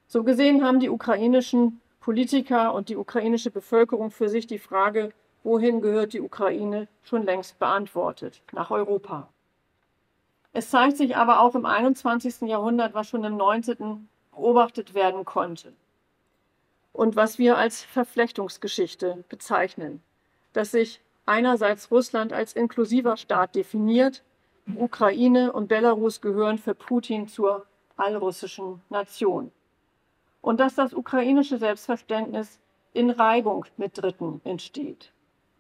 So 0.08 0.24
gesehen 0.24 0.64
haben 0.64 0.80
die 0.80 0.90
ukrainischen 0.90 1.82
Politiker 2.04 2.74
und 2.74 2.90
die 2.90 2.98
ukrainische 2.98 3.50
Bevölkerung 3.50 4.12
für 4.12 4.28
sich 4.28 4.46
die 4.46 4.60
Frage, 4.60 5.14
wohin 5.44 5.80
gehört 5.80 6.12
die 6.12 6.20
Ukraine, 6.20 6.90
schon 7.02 7.24
längst 7.24 7.60
beantwortet, 7.60 8.42
nach 8.52 8.72
Europa. 8.72 9.30
Es 10.52 10.70
zeigt 10.70 10.98
sich 10.98 11.16
aber 11.16 11.40
auch 11.40 11.56
im 11.56 11.66
21. 11.66 12.42
Jahrhundert, 12.42 12.94
was 12.94 13.08
schon 13.08 13.24
im 13.24 13.38
19. 13.38 14.10
beobachtet 14.32 14.94
werden 14.94 15.24
konnte 15.24 15.72
und 16.92 17.16
was 17.16 17.40
wir 17.40 17.58
als 17.58 17.84
Verflechtungsgeschichte 17.84 19.24
bezeichnen, 19.30 20.04
dass 20.52 20.72
sich 20.72 21.00
einerseits 21.26 21.90
Russland 21.90 22.34
als 22.34 22.52
inklusiver 22.52 23.16
Staat 23.16 23.56
definiert, 23.56 24.24
Ukraine 24.76 25.54
und 25.54 25.70
Belarus 25.70 26.20
gehören 26.20 26.58
für 26.58 26.76
Putin 26.76 27.30
zur 27.30 27.66
allrussischen 27.96 28.82
Nation 28.90 29.54
und 30.44 30.60
dass 30.60 30.76
das 30.76 30.94
ukrainische 30.94 31.58
Selbstverständnis 31.58 32.60
in 32.92 33.10
Reibung 33.10 33.66
mit 33.78 33.98
Dritten 33.98 34.42
entsteht. 34.44 35.14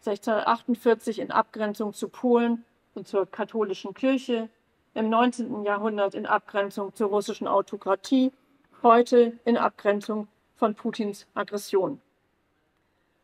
1648 0.06 1.20
in 1.20 1.32
Abgrenzung 1.32 1.94
zu 1.94 2.10
Polen 2.10 2.66
und 2.94 3.08
zur 3.08 3.26
katholischen 3.26 3.94
Kirche, 3.94 4.50
im 4.94 5.10
19. 5.10 5.64
Jahrhundert 5.64 6.14
in 6.14 6.26
Abgrenzung 6.26 6.94
zur 6.94 7.08
russischen 7.08 7.48
Autokratie, 7.48 8.34
heute 8.84 9.40
in 9.46 9.58
Abgrenzung 9.58 10.28
von 10.58 10.76
Putins 10.76 11.28
Aggression. 11.34 12.02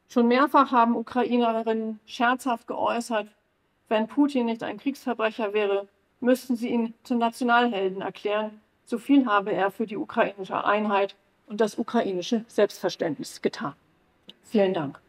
Schon 0.07 0.29
mehrfach 0.29 0.71
haben 0.71 0.95
Ukrainerinnen 0.95 1.99
scherzhaft 2.05 2.67
geäußert, 2.67 3.27
wenn 3.89 4.07
Putin 4.07 4.45
nicht 4.45 4.63
ein 4.63 4.77
Kriegsverbrecher 4.77 5.53
wäre, 5.53 5.89
müssten 6.21 6.55
sie 6.55 6.69
ihn 6.69 6.93
zum 7.03 7.17
Nationalhelden 7.17 8.01
erklären. 8.01 8.61
So 8.85 8.97
viel 8.97 9.25
habe 9.25 9.51
er 9.51 9.71
für 9.71 9.85
die 9.85 9.97
ukrainische 9.97 10.63
Einheit 10.63 11.15
und 11.49 11.59
das 11.59 11.77
ukrainische 11.77 12.45
Selbstverständnis 12.47 13.41
getan. 13.41 13.73
Vielen 14.43 14.73
Dank. 14.73 14.99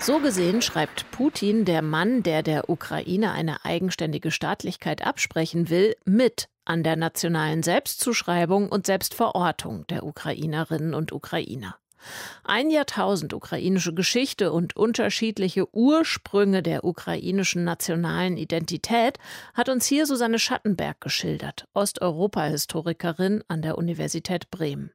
So 0.00 0.18
gesehen 0.18 0.60
schreibt 0.60 1.08
Putin, 1.12 1.64
der 1.64 1.80
Mann, 1.80 2.22
der 2.22 2.42
der 2.42 2.68
Ukraine 2.68 3.32
eine 3.32 3.64
eigenständige 3.64 4.30
Staatlichkeit 4.30 5.06
absprechen 5.06 5.70
will, 5.70 5.94
mit 6.04 6.48
an 6.64 6.82
der 6.82 6.96
nationalen 6.96 7.62
Selbstzuschreibung 7.62 8.68
und 8.70 8.86
Selbstverortung 8.86 9.86
der 9.86 10.04
Ukrainerinnen 10.04 10.94
und 10.94 11.12
Ukrainer. 11.12 11.76
Ein 12.44 12.70
Jahrtausend 12.70 13.32
ukrainische 13.32 13.94
Geschichte 13.94 14.52
und 14.52 14.76
unterschiedliche 14.76 15.74
Ursprünge 15.74 16.62
der 16.62 16.84
ukrainischen 16.84 17.64
nationalen 17.64 18.36
Identität 18.36 19.18
hat 19.54 19.68
uns 19.68 19.86
hier 19.86 20.06
Susanne 20.06 20.38
Schattenberg 20.38 21.00
geschildert, 21.00 21.66
Osteuropa-Historikerin 21.74 23.42
an 23.48 23.62
der 23.62 23.78
Universität 23.78 24.50
Bremen. 24.50 24.90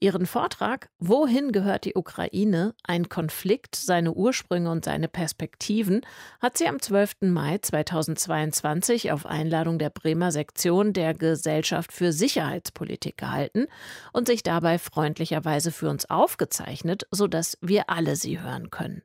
Ihren 0.00 0.26
Vortrag 0.26 0.88
Wohin 0.98 1.52
gehört 1.52 1.84
die 1.84 1.94
Ukraine? 1.94 2.74
Ein 2.82 3.08
Konflikt, 3.08 3.76
seine 3.76 4.12
Ursprünge 4.12 4.70
und 4.70 4.84
seine 4.84 5.08
Perspektiven 5.08 6.02
hat 6.40 6.58
sie 6.58 6.68
am 6.68 6.80
12. 6.80 7.22
Mai 7.22 7.58
2022 7.58 9.12
auf 9.12 9.26
Einladung 9.26 9.78
der 9.78 9.90
Bremer 9.90 10.32
Sektion 10.32 10.92
der 10.92 11.14
Gesellschaft 11.14 11.92
für 11.92 12.12
Sicherheitspolitik 12.12 13.16
gehalten 13.16 13.66
und 14.12 14.26
sich 14.26 14.42
dabei 14.42 14.78
freundlicherweise 14.78 15.72
für 15.72 15.88
uns 15.88 16.08
aufgezeichnet, 16.08 17.06
sodass 17.10 17.58
wir 17.60 17.90
alle 17.90 18.16
sie 18.16 18.40
hören 18.40 18.70
können. 18.70 19.02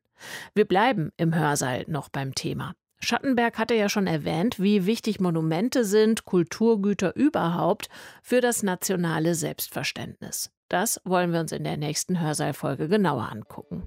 Wir 0.54 0.66
bleiben 0.66 1.12
im 1.18 1.34
Hörsaal 1.34 1.86
noch 1.88 2.10
beim 2.10 2.36
Thema. 2.36 2.76
Schattenberg 3.02 3.58
hatte 3.58 3.76
ja 3.76 3.88
schon 3.88 4.08
erwähnt, 4.08 4.60
wie 4.60 4.86
wichtig 4.86 5.20
Monumente 5.20 5.86
sind, 5.86 6.26
Kulturgüter 6.26 7.16
überhaupt, 7.16 7.88
für 8.22 8.42
das 8.42 8.62
nationale 8.62 9.36
Selbstverständnis. 9.36 10.52
Das 10.68 11.02
wollen 11.06 11.32
wir 11.32 11.40
uns 11.40 11.52
in 11.52 11.64
der 11.64 11.78
nächsten 11.78 12.20
Hörsaalfolge 12.20 12.90
genauer 12.90 13.30
angucken. 13.32 13.84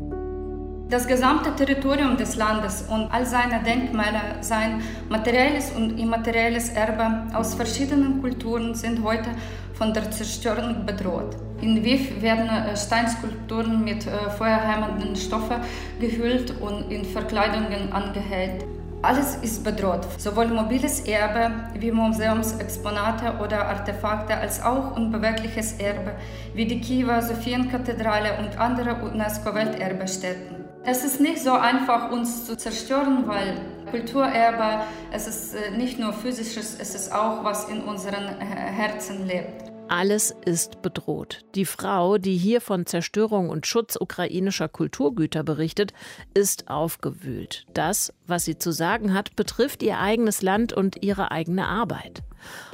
Das 0.88 1.06
gesamte 1.06 1.54
Territorium 1.54 2.16
des 2.16 2.36
Landes 2.36 2.82
und 2.82 3.10
all 3.12 3.24
seine 3.24 3.62
Denkmäler, 3.62 4.42
sein 4.42 4.82
materielles 5.08 5.70
und 5.70 5.98
immaterielles 5.98 6.70
Erbe 6.70 7.34
aus 7.34 7.54
verschiedenen 7.54 8.20
Kulturen 8.20 8.74
sind 8.74 9.02
heute 9.02 9.30
von 9.74 9.94
der 9.94 10.10
Zerstörung 10.10 10.84
bedroht. 10.84 11.36
In 11.62 11.76
Lviv 11.76 12.20
werden 12.20 12.48
äh, 12.48 12.76
Steinskulpturen 12.76 13.84
mit 13.84 14.06
äh, 14.06 14.30
feuerhemmenden 14.36 15.16
Stoffen 15.16 15.62
gehüllt 15.98 16.60
und 16.60 16.90
in 16.90 17.04
Verkleidungen 17.04 17.92
angehängt. 17.92 18.64
Alles 19.04 19.34
ist 19.42 19.64
bedroht, 19.64 20.06
sowohl 20.16 20.46
mobiles 20.46 21.00
Erbe 21.00 21.50
wie 21.74 21.90
Museumsexponate 21.90 23.42
oder 23.42 23.66
Artefakte 23.66 24.36
als 24.36 24.62
auch 24.62 24.96
unbewegliches 24.96 25.72
Erbe 25.80 26.12
wie 26.54 26.66
die 26.66 26.80
Kiewer 26.80 27.20
Sophienkathedrale 27.20 28.38
und 28.38 28.60
andere 28.60 28.94
UNESCO-Welterbestätten. 29.04 30.64
Es 30.84 31.04
ist 31.04 31.20
nicht 31.20 31.42
so 31.42 31.52
einfach, 31.52 32.12
uns 32.12 32.46
zu 32.46 32.56
zerstören, 32.56 33.26
weil 33.26 33.60
Kulturerbe, 33.90 34.84
es 35.10 35.26
ist 35.26 35.54
äh, 35.54 35.76
nicht 35.76 35.98
nur 35.98 36.12
physisches, 36.12 36.76
es 36.78 36.94
ist 36.94 37.12
auch, 37.12 37.42
was 37.42 37.68
in 37.68 37.82
unseren 37.82 38.24
äh, 38.40 38.44
Herzen 38.44 39.26
lebt. 39.26 39.71
Alles 39.92 40.34
ist 40.46 40.80
bedroht. 40.80 41.44
Die 41.54 41.66
Frau, 41.66 42.16
die 42.16 42.38
hier 42.38 42.62
von 42.62 42.86
Zerstörung 42.86 43.50
und 43.50 43.66
Schutz 43.66 43.98
ukrainischer 44.00 44.66
Kulturgüter 44.66 45.42
berichtet, 45.42 45.92
ist 46.32 46.70
aufgewühlt. 46.70 47.66
Das, 47.74 48.10
was 48.26 48.46
sie 48.46 48.56
zu 48.56 48.72
sagen 48.72 49.12
hat, 49.12 49.36
betrifft 49.36 49.82
ihr 49.82 49.98
eigenes 49.98 50.40
Land 50.40 50.72
und 50.72 51.02
ihre 51.02 51.30
eigene 51.30 51.66
Arbeit. 51.66 52.22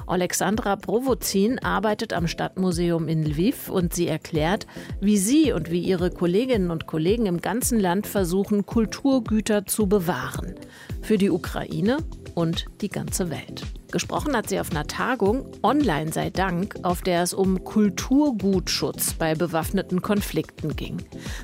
Alexandra 0.06 0.76
Provozin 0.76 1.58
arbeitet 1.58 2.12
am 2.12 2.28
Stadtmuseum 2.28 3.08
in 3.08 3.24
Lviv 3.24 3.68
und 3.68 3.92
sie 3.92 4.06
erklärt, 4.06 4.68
wie 5.00 5.18
sie 5.18 5.52
und 5.52 5.72
wie 5.72 5.80
ihre 5.80 6.12
Kolleginnen 6.12 6.70
und 6.70 6.86
Kollegen 6.86 7.26
im 7.26 7.40
ganzen 7.40 7.80
Land 7.80 8.06
versuchen, 8.06 8.64
Kulturgüter 8.64 9.66
zu 9.66 9.88
bewahren. 9.88 10.54
Für 11.02 11.18
die 11.18 11.30
Ukraine 11.30 11.96
und 12.36 12.66
die 12.80 12.90
ganze 12.90 13.28
Welt. 13.28 13.64
Gesprochen 13.90 14.36
hat 14.36 14.50
sie 14.50 14.60
auf 14.60 14.70
einer 14.70 14.86
Tagung, 14.86 15.50
online 15.62 16.12
sei 16.12 16.28
Dank, 16.28 16.74
auf 16.82 17.00
der 17.00 17.22
es 17.22 17.32
um 17.32 17.64
Kulturgutschutz 17.64 19.14
bei 19.14 19.34
bewaffneten 19.34 20.02
Konflikten 20.02 20.76
ging. 20.76 20.98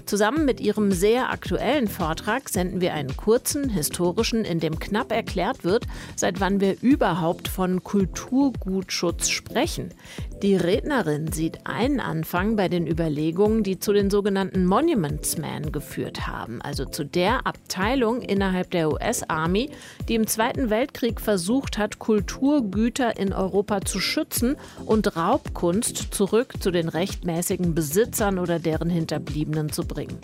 Zusammen 0.04 0.44
mit 0.44 0.60
ihrem 0.60 0.92
sehr 0.92 1.30
aktuellen 1.30 1.88
Vortrag 1.88 2.50
senden 2.50 2.82
wir 2.82 2.92
einen 2.92 3.16
kurzen, 3.16 3.70
historischen, 3.70 4.44
in 4.44 4.60
dem 4.60 4.78
knapp 4.78 5.10
erklärt 5.10 5.64
wird, 5.64 5.86
seit 6.16 6.38
wann 6.38 6.60
wir 6.60 6.76
überhaupt 6.82 7.48
von 7.48 7.82
Kulturgutschutz 7.82 9.30
sprechen. 9.30 9.94
Die 10.42 10.56
Rednerin 10.56 11.32
sieht 11.32 11.66
einen 11.66 12.00
Anfang 12.00 12.56
bei 12.56 12.68
den 12.68 12.86
Überlegungen, 12.86 13.62
die 13.62 13.78
zu 13.78 13.94
den 13.94 14.10
sogenannten 14.10 14.66
Monumentsmen 14.66 15.72
geführt 15.72 16.26
haben, 16.26 16.60
also 16.60 16.84
zu 16.84 17.04
der 17.04 17.46
Abteilung 17.46 18.20
innerhalb 18.20 18.70
der 18.70 18.92
US-Army, 18.92 19.70
die 20.08 20.16
im 20.16 20.26
Zweiten 20.26 20.68
Weltkrieg 20.68 21.22
versucht 21.22 21.78
hat, 21.78 21.98
Kultur 21.98 22.33
Kulturgüter 22.34 23.16
in 23.16 23.32
Europa 23.32 23.80
zu 23.82 24.00
schützen 24.00 24.56
und 24.84 25.16
Raubkunst 25.16 26.14
zurück 26.14 26.54
zu 26.60 26.70
den 26.70 26.88
rechtmäßigen 26.88 27.74
Besitzern 27.74 28.38
oder 28.38 28.58
deren 28.58 28.90
Hinterbliebenen 28.90 29.70
zu 29.70 29.86
bringen. 29.86 30.18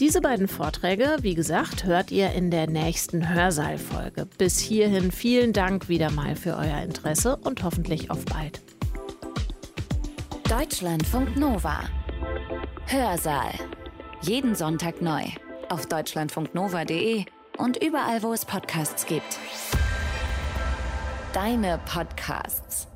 Diese 0.00 0.20
beiden 0.20 0.48
Vorträge, 0.48 1.16
wie 1.20 1.34
gesagt, 1.34 1.84
hört 1.84 2.10
ihr 2.10 2.32
in 2.32 2.50
der 2.50 2.68
nächsten 2.68 3.32
Hörsaalfolge. 3.32 4.26
Bis 4.38 4.58
hierhin 4.58 5.12
vielen 5.12 5.52
Dank 5.52 5.88
wieder 5.88 6.10
mal 6.10 6.36
für 6.36 6.56
euer 6.56 6.82
Interesse 6.82 7.36
und 7.36 7.62
hoffentlich 7.62 8.10
auf 8.10 8.24
bald. 8.24 8.60
Deutschlandfunk 10.48 11.36
Nova. 11.36 11.80
Hörsaal. 12.86 13.52
Jeden 14.22 14.54
Sonntag 14.54 15.02
neu. 15.02 15.22
Auf 15.68 15.86
deutschlandfunknova.de 15.86 17.24
und 17.58 17.82
überall, 17.82 18.22
wo 18.22 18.32
es 18.32 18.44
Podcasts 18.44 19.06
gibt 19.06 19.38
deine 21.32 21.78
Podcasts. 21.78 22.86